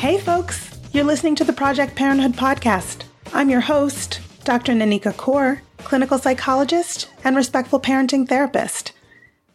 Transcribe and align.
Hey, 0.00 0.16
folks, 0.16 0.80
you're 0.92 1.04
listening 1.04 1.34
to 1.34 1.44
the 1.44 1.52
Project 1.52 1.94
Parenthood 1.94 2.32
podcast. 2.32 3.02
I'm 3.34 3.50
your 3.50 3.60
host, 3.60 4.22
Dr. 4.44 4.72
Nanika 4.72 5.14
Coor, 5.14 5.60
clinical 5.76 6.16
psychologist 6.16 7.10
and 7.22 7.36
respectful 7.36 7.78
parenting 7.78 8.26
therapist. 8.26 8.92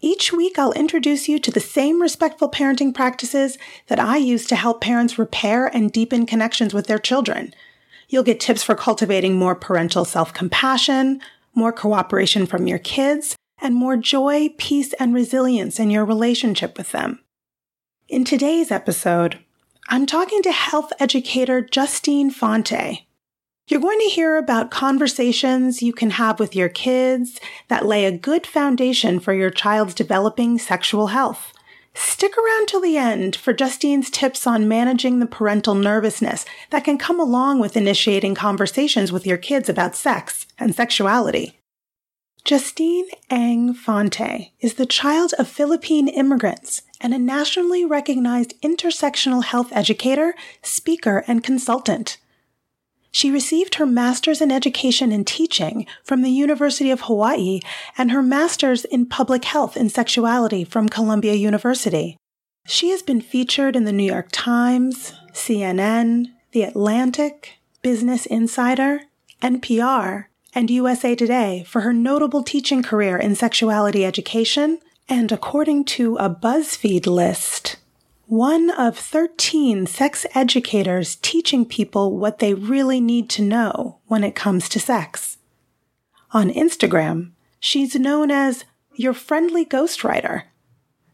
Each 0.01 0.31
week, 0.31 0.59
I'll 0.59 0.71
introduce 0.73 1.27
you 1.27 1.39
to 1.39 1.49
the 1.49 1.59
same 1.59 1.99
respectful 1.99 2.47
parenting 2.47 2.93
practices 2.93 3.57
that 3.87 3.99
I 3.99 4.17
use 4.17 4.45
to 4.45 4.55
help 4.55 4.81
parents 4.81 5.17
repair 5.17 5.65
and 5.65 5.91
deepen 5.91 6.27
connections 6.27 6.75
with 6.75 6.85
their 6.85 6.99
children. 6.99 7.51
You'll 8.07 8.21
get 8.21 8.39
tips 8.39 8.61
for 8.61 8.75
cultivating 8.75 9.33
more 9.33 9.55
parental 9.55 10.05
self 10.05 10.31
compassion, 10.31 11.21
more 11.55 11.73
cooperation 11.73 12.45
from 12.45 12.67
your 12.67 12.77
kids, 12.77 13.35
and 13.63 13.73
more 13.73 13.97
joy, 13.97 14.49
peace, 14.59 14.93
and 14.99 15.11
resilience 15.11 15.79
in 15.79 15.89
your 15.89 16.05
relationship 16.05 16.77
with 16.77 16.91
them. 16.91 17.21
In 18.07 18.23
today's 18.23 18.69
episode, 18.69 19.39
I'm 19.87 20.07
talking 20.07 20.41
to 20.41 20.51
health 20.51 20.91
educator 20.99 21.61
Justine 21.61 22.31
Fonte. 22.31 23.05
You're 23.67 23.81
going 23.81 23.99
to 23.99 24.05
hear 24.05 24.35
about 24.35 24.71
conversations 24.71 25.83
you 25.83 25.93
can 25.93 26.09
have 26.11 26.39
with 26.39 26.55
your 26.55 26.69
kids 26.69 27.39
that 27.67 27.85
lay 27.85 28.05
a 28.05 28.11
good 28.11 28.47
foundation 28.47 29.19
for 29.19 29.31
your 29.31 29.51
child's 29.51 29.93
developing 29.93 30.57
sexual 30.57 31.07
health. 31.07 31.53
Stick 31.93 32.35
around 32.35 32.67
till 32.67 32.81
the 32.81 32.97
end 32.97 33.35
for 33.35 33.53
Justine's 33.53 34.09
tips 34.09 34.47
on 34.47 34.67
managing 34.67 35.19
the 35.19 35.27
parental 35.27 35.75
nervousness 35.75 36.45
that 36.71 36.83
can 36.83 36.97
come 36.97 37.19
along 37.19 37.59
with 37.59 37.77
initiating 37.77 38.33
conversations 38.33 39.11
with 39.11 39.27
your 39.27 39.37
kids 39.37 39.69
about 39.69 39.95
sex 39.95 40.47
and 40.57 40.73
sexuality. 40.73 41.59
Justine 42.45 43.07
Ang 43.31 43.73
Fonte 43.73 44.51
is 44.59 44.75
the 44.75 44.85
child 44.85 45.33
of 45.39 45.47
Philippine 45.47 46.07
immigrants 46.07 46.83
and 47.01 47.11
a 47.11 47.17
nationally 47.17 47.83
recognized 47.83 48.53
intersectional 48.61 49.43
health 49.43 49.69
educator, 49.71 50.35
speaker, 50.61 51.23
and 51.27 51.43
consultant. 51.43 52.17
She 53.11 53.31
received 53.31 53.75
her 53.75 53.87
master's 53.87 54.41
in 54.41 54.51
education 54.51 55.11
and 55.11 55.25
teaching 55.25 55.87
from 56.03 56.21
the 56.21 56.29
University 56.29 56.91
of 56.91 57.01
Hawaii 57.01 57.61
and 57.97 58.11
her 58.11 58.21
master's 58.21 58.85
in 58.85 59.07
public 59.07 59.45
health 59.45 59.75
and 59.75 59.91
sexuality 59.91 60.63
from 60.63 60.87
Columbia 60.87 61.33
University. 61.33 62.15
She 62.67 62.91
has 62.91 63.01
been 63.01 63.21
featured 63.21 63.75
in 63.75 63.85
the 63.85 63.91
New 63.91 64.11
York 64.11 64.27
Times, 64.31 65.13
CNN, 65.31 66.27
The 66.51 66.61
Atlantic, 66.61 67.53
Business 67.81 68.27
Insider, 68.27 69.01
and 69.41 69.63
NPR, 69.63 70.25
and 70.55 70.71
USA 70.71 71.15
Today 71.15 71.65
for 71.67 71.81
her 71.81 71.91
notable 71.91 72.41
teaching 72.41 72.81
career 72.81 73.17
in 73.17 73.35
sexuality 73.35 74.05
education, 74.05 74.79
and 75.09 75.31
according 75.31 75.83
to 75.85 76.15
a 76.15 76.29
BuzzFeed 76.29 77.05
list, 77.05 77.75
one 78.25 78.71
of 78.71 78.97
13 78.97 79.85
sex 79.85 80.25
educators 80.33 81.17
teaching 81.17 81.65
people 81.65 82.17
what 82.17 82.39
they 82.39 82.53
really 82.53 83.01
need 83.01 83.29
to 83.31 83.41
know 83.41 83.99
when 84.07 84.23
it 84.23 84.33
comes 84.33 84.69
to 84.69 84.79
sex. 84.79 85.37
On 86.31 86.49
Instagram, 86.49 87.31
she's 87.59 87.95
known 87.95 88.31
as 88.31 88.63
your 88.95 89.13
friendly 89.13 89.65
ghostwriter, 89.65 90.43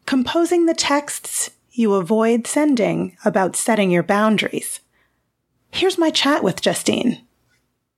composing 0.06 0.68
the 0.68 0.74
texts 0.76 1.50
you 1.72 1.96
avoid 1.96 2.46
sending 2.46 3.18
about 3.26 3.56
setting 3.56 3.90
your 3.90 4.04
boundaries. 4.04 4.82
Here's 5.72 5.98
my 5.98 6.12
chat 6.12 6.44
with 6.44 6.62
Justine. 6.62 7.26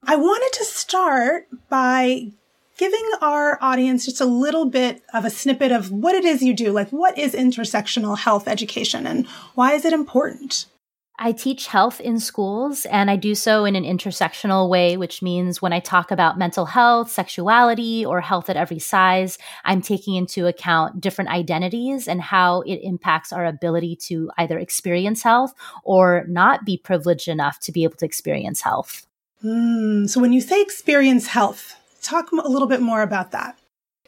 I 0.05 0.17
wanted 0.17 0.51
to 0.59 0.65
start 0.65 1.47
by 1.69 2.31
giving 2.77 3.09
our 3.21 3.57
audience 3.61 4.05
just 4.05 4.19
a 4.19 4.25
little 4.25 4.65
bit 4.65 5.01
of 5.13 5.23
a 5.23 5.29
snippet 5.29 5.71
of 5.71 5.91
what 5.91 6.13
it 6.13 6.25
is 6.25 6.43
you 6.43 6.53
do. 6.53 6.71
Like, 6.71 6.89
what 6.89 7.17
is 7.17 7.33
intersectional 7.33 8.17
health 8.17 8.47
education 8.47 9.07
and 9.07 9.25
why 9.55 9.73
is 9.73 9.85
it 9.85 9.93
important? 9.93 10.65
I 11.19 11.31
teach 11.31 11.67
health 11.67 12.01
in 12.01 12.19
schools 12.19 12.85
and 12.85 13.09
I 13.09 13.15
do 13.15 13.33
so 13.33 13.63
in 13.63 13.77
an 13.77 13.85
intersectional 13.85 14.67
way, 14.67 14.97
which 14.97 15.21
means 15.21 15.61
when 15.61 15.71
I 15.71 15.79
talk 15.79 16.11
about 16.11 16.37
mental 16.37 16.65
health, 16.65 17.09
sexuality, 17.09 18.05
or 18.05 18.19
health 18.19 18.49
at 18.49 18.57
every 18.57 18.79
size, 18.79 19.37
I'm 19.63 19.81
taking 19.81 20.15
into 20.15 20.47
account 20.47 20.99
different 20.99 21.29
identities 21.29 22.09
and 22.09 22.19
how 22.19 22.61
it 22.61 22.79
impacts 22.83 23.31
our 23.31 23.45
ability 23.45 23.95
to 24.07 24.31
either 24.37 24.59
experience 24.59 25.23
health 25.23 25.53
or 25.83 26.25
not 26.27 26.65
be 26.65 26.77
privileged 26.77 27.29
enough 27.29 27.59
to 27.61 27.71
be 27.71 27.83
able 27.83 27.95
to 27.97 28.05
experience 28.05 28.61
health. 28.61 29.05
Mm, 29.43 30.09
so, 30.09 30.21
when 30.21 30.33
you 30.33 30.41
say 30.41 30.61
experience 30.61 31.27
health, 31.27 31.75
talk 32.01 32.31
a 32.31 32.35
little 32.35 32.67
bit 32.67 32.81
more 32.81 33.01
about 33.01 33.31
that. 33.31 33.57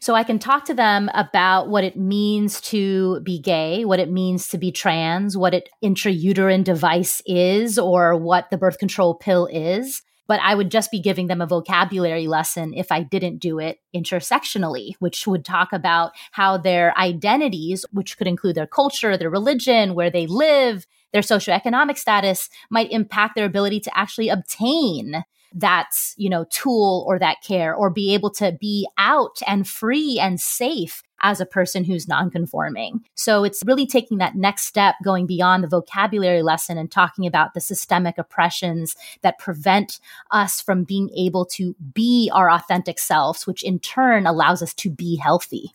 So 0.02 0.14
I 0.14 0.24
can 0.24 0.38
talk 0.38 0.66
to 0.66 0.74
them 0.74 1.10
about 1.16 1.70
what 1.70 1.84
it 1.84 1.98
means 1.98 2.62
to 2.62 3.22
be 3.22 3.40
gay, 3.40 3.86
what 3.86 4.00
it 4.00 4.12
means 4.12 4.48
to 4.50 4.58
be 4.58 4.72
trans, 4.72 5.36
what 5.36 5.56
an 5.56 5.64
intrauterine 5.84 6.64
device 6.64 7.24
is, 7.26 7.80
or 7.80 8.16
what 8.16 8.50
the 8.52 8.58
birth 8.58 8.78
control 8.78 9.16
pill 9.16 9.48
is. 9.48 10.04
But 10.28 10.40
I 10.44 10.54
would 10.54 10.70
just 10.70 10.92
be 10.92 11.00
giving 11.00 11.28
them 11.28 11.42
a 11.42 11.48
vocabulary 11.48 12.28
lesson 12.28 12.74
if 12.74 12.92
I 12.92 13.02
didn't 13.04 13.40
do 13.40 13.58
it 13.60 13.80
intersectionally, 13.96 14.94
which 15.00 15.26
would 15.26 15.44
talk 15.44 15.74
about 15.74 16.12
how 16.32 16.58
their 16.58 16.96
identities, 16.98 17.86
which 17.92 18.18
could 18.18 18.28
include 18.28 18.56
their 18.56 18.68
culture, 18.68 19.18
their 19.18 19.30
religion, 19.30 19.96
where 19.96 20.12
they 20.12 20.28
live, 20.28 20.86
their 21.16 21.22
socioeconomic 21.22 21.98
status 21.98 22.50
might 22.70 22.92
impact 22.92 23.36
their 23.36 23.46
ability 23.46 23.80
to 23.80 23.98
actually 23.98 24.28
obtain 24.28 25.24
that, 25.54 25.92
you 26.18 26.30
know, 26.30 26.46
tool 26.50 27.06
or 27.08 27.18
that 27.18 27.38
care 27.42 27.74
or 27.74 27.90
be 27.90 28.14
able 28.14 28.30
to 28.30 28.52
be 28.60 28.86
out 28.98 29.40
and 29.48 29.66
free 29.66 30.20
and 30.20 30.42
safe 30.42 31.02
as 31.22 31.40
a 31.40 31.46
person 31.46 31.86
who's 31.86 32.10
nonconforming. 32.10 33.00
So 33.16 33.46
it's 33.46 33.64
really 33.66 33.88
taking 33.88 34.18
that 34.18 34.36
next 34.36 34.66
step, 34.66 34.96
going 35.06 35.26
beyond 35.26 35.64
the 35.64 35.70
vocabulary 35.70 36.42
lesson 36.42 36.78
and 36.78 36.92
talking 36.92 37.26
about 37.26 37.54
the 37.54 37.62
systemic 37.62 38.18
oppressions 38.18 38.98
that 39.22 39.40
prevent 39.40 40.02
us 40.32 40.60
from 40.60 40.84
being 40.84 41.10
able 41.16 41.46
to 41.46 41.78
be 41.94 42.30
our 42.34 42.52
authentic 42.52 43.00
selves, 43.00 43.48
which 43.48 43.64
in 43.64 43.80
turn 43.80 44.28
allows 44.28 44.62
us 44.62 44.74
to 44.74 44.90
be 44.90 45.16
healthy. 45.16 45.74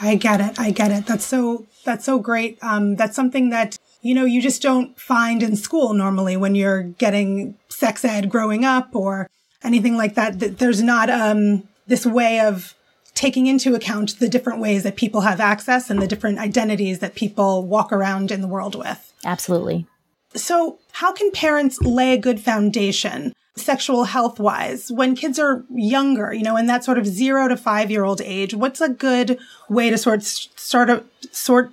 I 0.00 0.14
get 0.14 0.40
it. 0.40 0.58
I 0.58 0.70
get 0.70 0.92
it. 0.92 1.06
That's 1.06 1.26
so 1.26 1.66
that's 1.84 2.04
so 2.04 2.18
great. 2.20 2.58
Um, 2.62 2.94
that's 2.94 3.16
something 3.16 3.50
that 3.50 3.77
you 4.08 4.14
know 4.14 4.24
you 4.24 4.40
just 4.40 4.62
don't 4.62 4.98
find 4.98 5.42
in 5.42 5.54
school 5.54 5.92
normally 5.92 6.34
when 6.34 6.54
you're 6.54 6.84
getting 6.84 7.58
sex 7.68 8.06
ed 8.06 8.30
growing 8.30 8.64
up 8.64 8.96
or 8.96 9.28
anything 9.62 9.98
like 9.98 10.14
that. 10.14 10.40
That 10.40 10.58
there's 10.58 10.82
not 10.82 11.10
um, 11.10 11.68
this 11.86 12.06
way 12.06 12.40
of 12.40 12.74
taking 13.14 13.46
into 13.46 13.74
account 13.74 14.18
the 14.18 14.28
different 14.28 14.60
ways 14.60 14.82
that 14.84 14.96
people 14.96 15.20
have 15.20 15.40
access 15.40 15.90
and 15.90 16.00
the 16.00 16.06
different 16.06 16.38
identities 16.38 17.00
that 17.00 17.16
people 17.16 17.66
walk 17.66 17.92
around 17.92 18.30
in 18.30 18.40
the 18.40 18.48
world 18.48 18.74
with. 18.74 19.12
Absolutely. 19.26 19.86
So, 20.34 20.78
how 20.92 21.12
can 21.12 21.30
parents 21.30 21.78
lay 21.82 22.14
a 22.14 22.18
good 22.18 22.40
foundation 22.40 23.34
sexual 23.56 24.04
health 24.04 24.40
wise 24.40 24.90
when 24.90 25.16
kids 25.16 25.38
are 25.38 25.64
younger, 25.68 26.32
you 26.32 26.44
know, 26.44 26.56
in 26.56 26.66
that 26.66 26.84
sort 26.84 26.96
of 26.96 27.06
zero 27.06 27.46
to 27.48 27.58
five 27.58 27.90
year 27.90 28.04
old 28.04 28.22
age? 28.22 28.54
What's 28.54 28.80
a 28.80 28.88
good 28.88 29.38
way 29.68 29.90
to 29.90 29.98
sort 29.98 30.22
sort 30.22 30.88
of 30.88 31.04
sort 31.30 31.72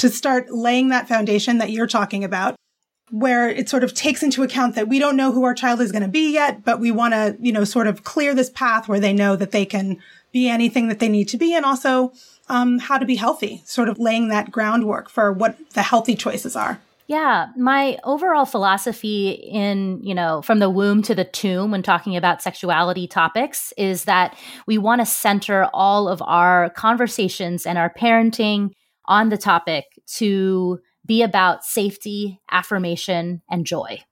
to 0.00 0.08
start 0.08 0.50
laying 0.50 0.88
that 0.88 1.06
foundation 1.06 1.58
that 1.58 1.70
you're 1.70 1.86
talking 1.86 2.24
about 2.24 2.56
where 3.10 3.48
it 3.48 3.68
sort 3.68 3.84
of 3.84 3.92
takes 3.92 4.22
into 4.22 4.42
account 4.42 4.74
that 4.76 4.88
we 4.88 4.98
don't 4.98 5.16
know 5.16 5.32
who 5.32 5.44
our 5.44 5.52
child 5.52 5.80
is 5.80 5.92
going 5.92 6.02
to 6.02 6.08
be 6.08 6.32
yet, 6.32 6.64
but 6.64 6.80
we 6.80 6.90
want 6.90 7.12
to, 7.12 7.36
you 7.40 7.52
know, 7.52 7.64
sort 7.64 7.86
of 7.86 8.02
clear 8.04 8.34
this 8.34 8.48
path 8.48 8.88
where 8.88 9.00
they 9.00 9.12
know 9.12 9.36
that 9.36 9.50
they 9.50 9.66
can 9.66 9.98
be 10.32 10.48
anything 10.48 10.88
that 10.88 11.00
they 11.00 11.08
need 11.08 11.28
to 11.28 11.36
be 11.36 11.54
and 11.54 11.66
also 11.66 12.12
um, 12.48 12.78
how 12.78 12.96
to 12.96 13.04
be 13.04 13.16
healthy, 13.16 13.62
sort 13.66 13.88
of 13.88 13.98
laying 13.98 14.28
that 14.28 14.50
groundwork 14.50 15.10
for 15.10 15.32
what 15.32 15.58
the 15.74 15.82
healthy 15.82 16.14
choices 16.14 16.54
are. 16.54 16.80
Yeah, 17.08 17.48
my 17.56 17.98
overall 18.04 18.46
philosophy 18.46 19.30
in, 19.30 20.00
you 20.04 20.14
know, 20.14 20.40
from 20.42 20.60
the 20.60 20.70
womb 20.70 21.02
to 21.02 21.14
the 21.14 21.24
tomb 21.24 21.72
when 21.72 21.82
talking 21.82 22.16
about 22.16 22.40
sexuality 22.40 23.08
topics 23.08 23.72
is 23.76 24.04
that 24.04 24.38
we 24.66 24.78
want 24.78 25.00
to 25.00 25.06
center 25.06 25.68
all 25.74 26.08
of 26.08 26.22
our 26.22 26.70
conversations 26.70 27.66
and 27.66 27.76
our 27.76 27.92
parenting 27.92 28.70
on 29.06 29.28
the 29.28 29.38
topic 29.38 29.84
to 30.14 30.80
be 31.06 31.22
about 31.22 31.64
safety, 31.64 32.40
affirmation, 32.50 33.42
and 33.50 33.66
joy. 33.66 34.02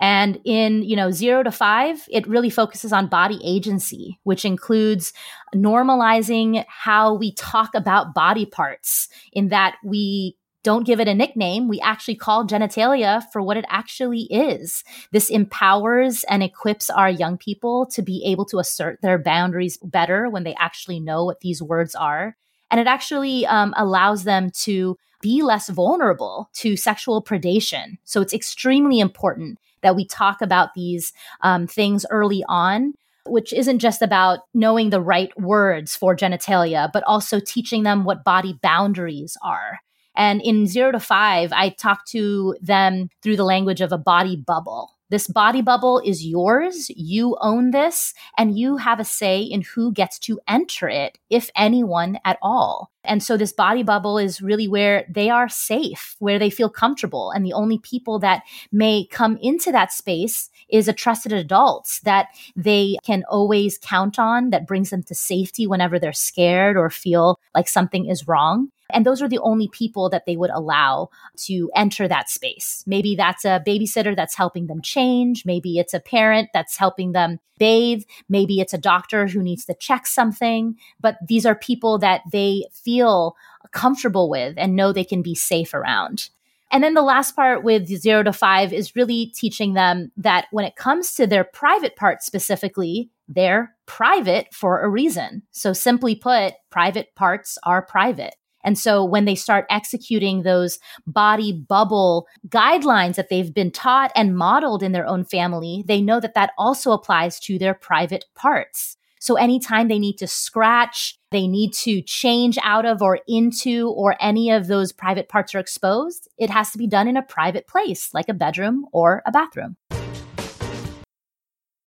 And 0.00 0.38
in, 0.44 0.82
you 0.82 0.96
know, 0.96 1.10
zero 1.10 1.42
to 1.42 1.50
five, 1.50 2.06
it 2.10 2.26
really 2.26 2.50
focuses 2.50 2.92
on 2.92 3.08
body 3.08 3.40
agency, 3.42 4.18
which 4.24 4.44
includes 4.44 5.12
normalizing 5.54 6.64
how 6.68 7.14
we 7.14 7.32
talk 7.34 7.74
about 7.74 8.14
body 8.14 8.44
parts 8.46 9.08
in 9.32 9.48
that 9.48 9.76
we 9.82 10.36
don't 10.62 10.84
give 10.84 10.98
it 10.98 11.08
a 11.08 11.14
nickname. 11.14 11.68
We 11.68 11.80
actually 11.80 12.16
call 12.16 12.44
genitalia 12.44 13.22
for 13.32 13.40
what 13.40 13.56
it 13.56 13.64
actually 13.68 14.22
is. 14.22 14.82
This 15.12 15.30
empowers 15.30 16.24
and 16.24 16.42
equips 16.42 16.90
our 16.90 17.08
young 17.08 17.38
people 17.38 17.86
to 17.92 18.02
be 18.02 18.24
able 18.26 18.44
to 18.46 18.58
assert 18.58 19.00
their 19.00 19.16
boundaries 19.16 19.78
better 19.78 20.28
when 20.28 20.42
they 20.42 20.56
actually 20.58 20.98
know 20.98 21.24
what 21.24 21.40
these 21.40 21.62
words 21.62 21.94
are. 21.94 22.36
And 22.70 22.80
it 22.80 22.86
actually 22.86 23.46
um, 23.46 23.74
allows 23.76 24.24
them 24.24 24.50
to 24.62 24.96
be 25.20 25.42
less 25.42 25.68
vulnerable 25.68 26.50
to 26.54 26.76
sexual 26.76 27.22
predation. 27.22 27.98
So 28.04 28.20
it's 28.20 28.34
extremely 28.34 29.00
important 29.00 29.58
that 29.82 29.96
we 29.96 30.04
talk 30.06 30.42
about 30.42 30.74
these 30.74 31.12
um, 31.42 31.66
things 31.66 32.04
early 32.10 32.44
on 32.48 32.94
which 33.28 33.52
isn't 33.52 33.78
just 33.78 34.02
about 34.02 34.40
knowing 34.54 34.90
the 34.90 35.00
right 35.00 35.36
words 35.38 35.96
for 35.96 36.16
genitalia, 36.16 36.90
but 36.92 37.02
also 37.04 37.40
teaching 37.40 37.82
them 37.82 38.04
what 38.04 38.24
body 38.24 38.58
boundaries 38.62 39.36
are. 39.42 39.80
And 40.14 40.40
in 40.40 40.66
zero 40.66 40.92
to 40.92 41.00
five, 41.00 41.52
I 41.52 41.70
talk 41.70 42.06
to 42.06 42.56
them 42.60 43.10
through 43.22 43.36
the 43.36 43.44
language 43.44 43.80
of 43.80 43.92
a 43.92 43.98
body 43.98 44.36
bubble. 44.36 44.95
This 45.08 45.28
body 45.28 45.62
bubble 45.62 46.00
is 46.04 46.24
yours. 46.24 46.90
You 46.90 47.36
own 47.40 47.70
this 47.70 48.12
and 48.36 48.58
you 48.58 48.76
have 48.76 48.98
a 48.98 49.04
say 49.04 49.40
in 49.40 49.62
who 49.62 49.92
gets 49.92 50.18
to 50.20 50.40
enter 50.48 50.88
it, 50.88 51.18
if 51.30 51.48
anyone 51.54 52.18
at 52.24 52.38
all. 52.42 52.90
And 53.04 53.22
so 53.22 53.36
this 53.36 53.52
body 53.52 53.84
bubble 53.84 54.18
is 54.18 54.42
really 54.42 54.66
where 54.66 55.06
they 55.08 55.30
are 55.30 55.48
safe, 55.48 56.16
where 56.18 56.40
they 56.40 56.50
feel 56.50 56.68
comfortable. 56.68 57.30
And 57.30 57.46
the 57.46 57.52
only 57.52 57.78
people 57.78 58.18
that 58.18 58.42
may 58.72 59.06
come 59.06 59.36
into 59.40 59.70
that 59.70 59.92
space 59.92 60.50
is 60.68 60.88
a 60.88 60.92
trusted 60.92 61.32
adult 61.32 62.00
that 62.02 62.28
they 62.56 62.96
can 63.04 63.22
always 63.28 63.78
count 63.78 64.18
on 64.18 64.50
that 64.50 64.66
brings 64.66 64.90
them 64.90 65.04
to 65.04 65.14
safety 65.14 65.68
whenever 65.68 66.00
they're 66.00 66.12
scared 66.12 66.76
or 66.76 66.90
feel 66.90 67.38
like 67.54 67.68
something 67.68 68.06
is 68.06 68.26
wrong. 68.26 68.70
And 68.90 69.04
those 69.04 69.22
are 69.22 69.28
the 69.28 69.38
only 69.38 69.68
people 69.68 70.08
that 70.10 70.26
they 70.26 70.36
would 70.36 70.50
allow 70.50 71.10
to 71.44 71.70
enter 71.74 72.06
that 72.08 72.28
space. 72.28 72.84
Maybe 72.86 73.16
that's 73.16 73.44
a 73.44 73.62
babysitter 73.66 74.14
that's 74.14 74.34
helping 74.34 74.66
them 74.66 74.80
change. 74.80 75.44
Maybe 75.44 75.78
it's 75.78 75.94
a 75.94 76.00
parent 76.00 76.50
that's 76.52 76.76
helping 76.76 77.12
them 77.12 77.38
bathe. 77.58 78.04
Maybe 78.28 78.60
it's 78.60 78.74
a 78.74 78.78
doctor 78.78 79.26
who 79.26 79.42
needs 79.42 79.64
to 79.66 79.74
check 79.74 80.06
something. 80.06 80.76
But 81.00 81.18
these 81.26 81.46
are 81.46 81.54
people 81.54 81.98
that 81.98 82.22
they 82.30 82.64
feel 82.72 83.36
comfortable 83.72 84.30
with 84.30 84.54
and 84.56 84.76
know 84.76 84.92
they 84.92 85.04
can 85.04 85.22
be 85.22 85.34
safe 85.34 85.74
around. 85.74 86.30
And 86.72 86.82
then 86.82 86.94
the 86.94 87.02
last 87.02 87.36
part 87.36 87.62
with 87.62 87.86
zero 87.86 88.22
to 88.24 88.32
five 88.32 88.72
is 88.72 88.96
really 88.96 89.26
teaching 89.26 89.74
them 89.74 90.10
that 90.16 90.46
when 90.50 90.64
it 90.64 90.76
comes 90.76 91.14
to 91.14 91.26
their 91.26 91.44
private 91.44 91.94
part 91.96 92.22
specifically, 92.22 93.10
they're 93.28 93.74
private 93.86 94.52
for 94.52 94.82
a 94.82 94.88
reason. 94.88 95.42
So 95.52 95.72
simply 95.72 96.16
put, 96.16 96.54
private 96.70 97.14
parts 97.14 97.56
are 97.62 97.82
private. 97.82 98.34
And 98.66 98.76
so 98.76 99.04
when 99.04 99.24
they 99.24 99.36
start 99.36 99.64
executing 99.70 100.42
those 100.42 100.78
body 101.06 101.52
bubble 101.52 102.26
guidelines 102.48 103.14
that 103.14 103.30
they've 103.30 103.54
been 103.54 103.70
taught 103.70 104.10
and 104.16 104.36
modeled 104.36 104.82
in 104.82 104.90
their 104.90 105.06
own 105.06 105.24
family, 105.24 105.84
they 105.86 106.02
know 106.02 106.18
that 106.18 106.34
that 106.34 106.50
also 106.58 106.90
applies 106.90 107.38
to 107.40 107.58
their 107.58 107.74
private 107.74 108.24
parts. 108.34 108.96
So 109.20 109.36
anytime 109.36 109.88
they 109.88 109.98
need 109.98 110.18
to 110.18 110.26
scratch, 110.26 111.16
they 111.30 111.46
need 111.46 111.72
to 111.74 112.02
change 112.02 112.58
out 112.62 112.84
of 112.84 113.02
or 113.02 113.20
into, 113.26 113.88
or 113.90 114.16
any 114.20 114.50
of 114.50 114.66
those 114.66 114.92
private 114.92 115.28
parts 115.28 115.54
are 115.54 115.58
exposed, 115.58 116.28
it 116.36 116.50
has 116.50 116.70
to 116.72 116.78
be 116.78 116.86
done 116.86 117.08
in 117.08 117.16
a 117.16 117.22
private 117.22 117.66
place, 117.66 118.10
like 118.12 118.28
a 118.28 118.34
bedroom 118.34 118.84
or 118.92 119.22
a 119.26 119.32
bathroom. 119.32 119.76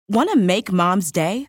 Want 0.09 0.31
to 0.31 0.37
make 0.37 0.73
mom's 0.73 1.13
day? 1.13 1.49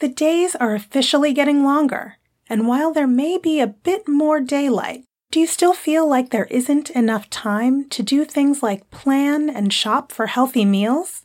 The 0.00 0.08
days 0.08 0.54
are 0.54 0.76
officially 0.76 1.32
getting 1.32 1.64
longer, 1.64 2.18
and 2.48 2.68
while 2.68 2.92
there 2.92 3.08
may 3.08 3.36
be 3.36 3.58
a 3.58 3.66
bit 3.66 4.06
more 4.06 4.40
daylight, 4.40 5.02
do 5.32 5.40
you 5.40 5.46
still 5.46 5.74
feel 5.74 6.08
like 6.08 6.30
there 6.30 6.44
isn't 6.44 6.90
enough 6.90 7.28
time 7.28 7.88
to 7.90 8.04
do 8.04 8.24
things 8.24 8.62
like 8.62 8.90
plan 8.90 9.50
and 9.50 9.72
shop 9.72 10.12
for 10.12 10.28
healthy 10.28 10.64
meals? 10.64 11.22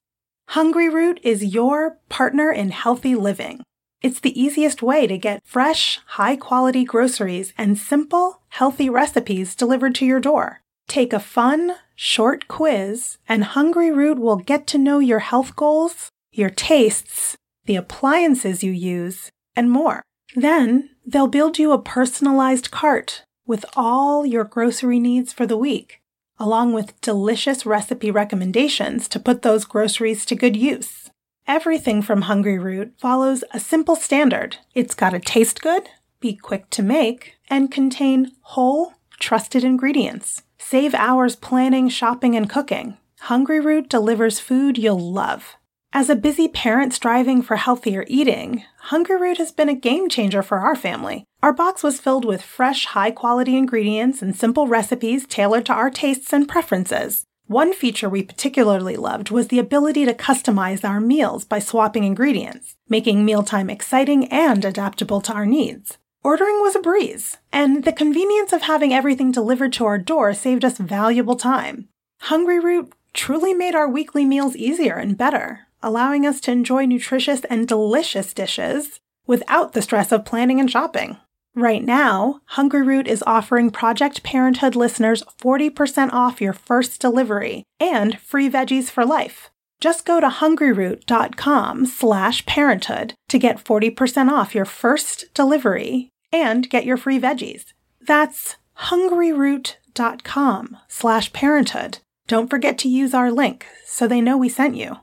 Hungryroot 0.50 1.20
is 1.22 1.54
your 1.54 2.00
partner 2.10 2.52
in 2.52 2.72
healthy 2.72 3.14
living. 3.14 3.62
It's 4.02 4.20
the 4.20 4.38
easiest 4.40 4.82
way 4.82 5.06
to 5.06 5.20
get 5.20 5.46
fresh, 5.46 6.00
high 6.06 6.36
quality 6.36 6.84
groceries 6.84 7.54
and 7.58 7.78
simple, 7.78 8.42
healthy 8.50 8.90
recipes 8.90 9.56
delivered 9.56 9.94
to 9.96 10.06
your 10.06 10.20
door. 10.20 10.62
Take 10.88 11.14
a 11.14 11.20
fun, 11.20 11.76
short 11.96 12.48
quiz, 12.48 13.20
and 13.30 13.44
Hungryroot 13.44 14.18
will 14.18 14.38
get 14.38 14.66
to 14.68 14.80
know 14.80 14.98
your 14.98 15.20
health 15.20 15.56
goals, 15.56 16.10
your 16.32 16.50
tastes, 16.50 17.38
the 17.66 17.76
appliances 17.76 18.64
you 18.64 18.72
use, 18.72 19.32
and 19.56 19.70
more. 19.72 20.04
Then 20.36 20.90
they'll 21.06 21.28
build 21.28 21.60
you 21.60 21.72
a 21.72 21.82
personalized 21.82 22.72
cart 22.72 23.24
with 23.46 23.66
all 23.76 24.26
your 24.26 24.44
grocery 24.44 25.00
needs 25.00 25.34
for 25.34 25.46
the 25.46 25.58
week 25.58 26.02
along 26.40 26.74
with 26.74 27.00
delicious 27.02 27.66
recipe 27.66 28.12
recommendations 28.12 29.08
to 29.08 29.20
put 29.20 29.42
those 29.42 29.66
groceries 29.66 30.26
to 30.26 30.36
good 30.36 30.56
use. 30.56 31.10
Everything 31.48 32.02
from 32.02 32.24
Hungryroot 32.24 32.92
follows 32.98 33.44
a 33.52 33.60
simple 33.60 33.96
standard. 33.96 34.58
It's 34.74 34.96
got 34.96 35.12
to 35.12 35.20
taste 35.20 35.62
good, 35.62 35.90
be 36.20 36.36
quick 36.36 36.70
to 36.72 36.84
make, 36.84 37.36
and 37.50 37.72
contain 37.72 38.32
whole, 38.42 38.94
trusted 39.20 39.64
ingredients. 39.64 40.44
Save 40.58 40.94
hours 40.96 41.36
planning, 41.36 41.90
shopping, 41.90 42.36
and 42.36 42.50
cooking. 42.50 42.98
Hungryroot 43.24 43.90
delivers 43.90 44.40
food 44.40 44.78
you'll 44.78 45.12
love. 45.14 45.56
As 45.96 46.10
a 46.10 46.16
busy 46.16 46.48
parent 46.48 46.92
striving 46.92 47.44
for 47.44 47.56
healthier 47.56 48.04
eating, 48.08 48.64
Hungryroot 48.90 49.38
has 49.38 49.52
been 49.52 49.70
a 49.70 49.76
game 49.76 50.10
changer 50.10 50.42
for 50.42 50.58
our 50.58 50.76
family. 50.76 51.24
Our 51.44 51.54
box 51.54 51.84
was 51.84 52.00
filled 52.00 52.26
with 52.26 52.42
fresh, 52.42 52.88
high 52.88 53.12
quality 53.12 53.56
ingredients 53.56 54.24
and 54.24 54.36
simple 54.36 54.68
recipes 54.68 55.28
tailored 55.28 55.68
to 55.68 55.74
our 55.74 55.92
tastes 55.92 56.34
and 56.34 56.50
preferences. 56.50 57.26
One 57.46 57.74
feature 57.74 58.10
we 58.10 58.24
particularly 58.24 58.96
loved 58.96 59.30
was 59.30 59.50
the 59.50 59.60
ability 59.60 60.06
to 60.06 60.16
customize 60.16 60.84
our 60.84 61.00
meals 61.00 61.46
by 61.46 61.60
swapping 61.60 62.06
ingredients, 62.06 62.76
making 62.90 63.24
mealtime 63.24 63.70
exciting 63.70 64.26
and 64.30 64.66
adaptable 64.66 65.22
to 65.22 65.34
our 65.34 65.46
needs. 65.46 66.00
Ordering 66.24 66.60
was 66.62 66.76
a 66.76 66.80
breeze, 66.80 67.38
and 67.52 67.84
the 67.84 67.94
convenience 67.94 68.52
of 68.52 68.64
having 68.64 68.96
everything 68.96 69.32
delivered 69.32 69.74
to 69.74 69.86
our 69.86 70.00
door 70.00 70.34
saved 70.34 70.66
us 70.66 70.80
valuable 70.80 71.36
time. 71.36 71.88
Hungryroot 72.24 72.92
truly 73.14 73.54
made 73.54 73.76
our 73.76 73.88
weekly 73.88 74.26
meals 74.26 74.56
easier 74.56 74.96
and 74.96 75.16
better, 75.16 75.68
allowing 75.84 76.26
us 76.26 76.40
to 76.42 76.52
enjoy 76.52 76.86
nutritious 76.86 77.42
and 77.46 77.68
delicious 77.68 78.34
dishes 78.34 79.00
without 79.28 79.74
the 79.74 79.82
stress 79.82 80.12
of 80.12 80.26
planning 80.26 80.60
and 80.60 80.72
shopping. 80.72 81.18
Right 81.56 81.84
now, 81.84 82.42
Hungryroot 82.54 83.06
is 83.06 83.24
offering 83.28 83.70
Project 83.70 84.24
Parenthood 84.24 84.76
listeners 84.76 85.22
40% 85.40 86.12
off 86.12 86.42
your 86.42 86.54
first 86.54 87.00
delivery 87.00 87.64
and 87.80 88.20
free 88.20 88.50
veggies 88.50 88.90
for 88.90 89.06
life. 89.06 89.52
Just 89.80 90.06
go 90.06 90.20
to 90.20 90.30
hungryroot.com 90.30 91.86
slash 91.86 92.46
parenthood 92.46 93.14
to 93.30 93.38
get 93.38 93.64
40% 93.64 94.32
off 94.32 94.56
your 94.56 94.66
first 94.66 95.32
delivery 95.34 96.10
and 96.32 96.70
get 96.70 96.86
your 96.86 96.98
free 96.98 97.20
veggies. 97.20 97.66
That's 98.02 98.56
hungryroot.com 98.80 100.78
slash 100.88 101.34
parenthood. 101.34 102.00
Don't 102.28 102.50
forget 102.50 102.78
to 102.80 102.88
use 102.88 103.14
our 103.14 103.30
link 103.30 103.66
so 103.86 104.08
they 104.08 104.22
know 104.22 104.38
we 104.38 104.50
sent 104.50 104.76
you. 104.76 104.98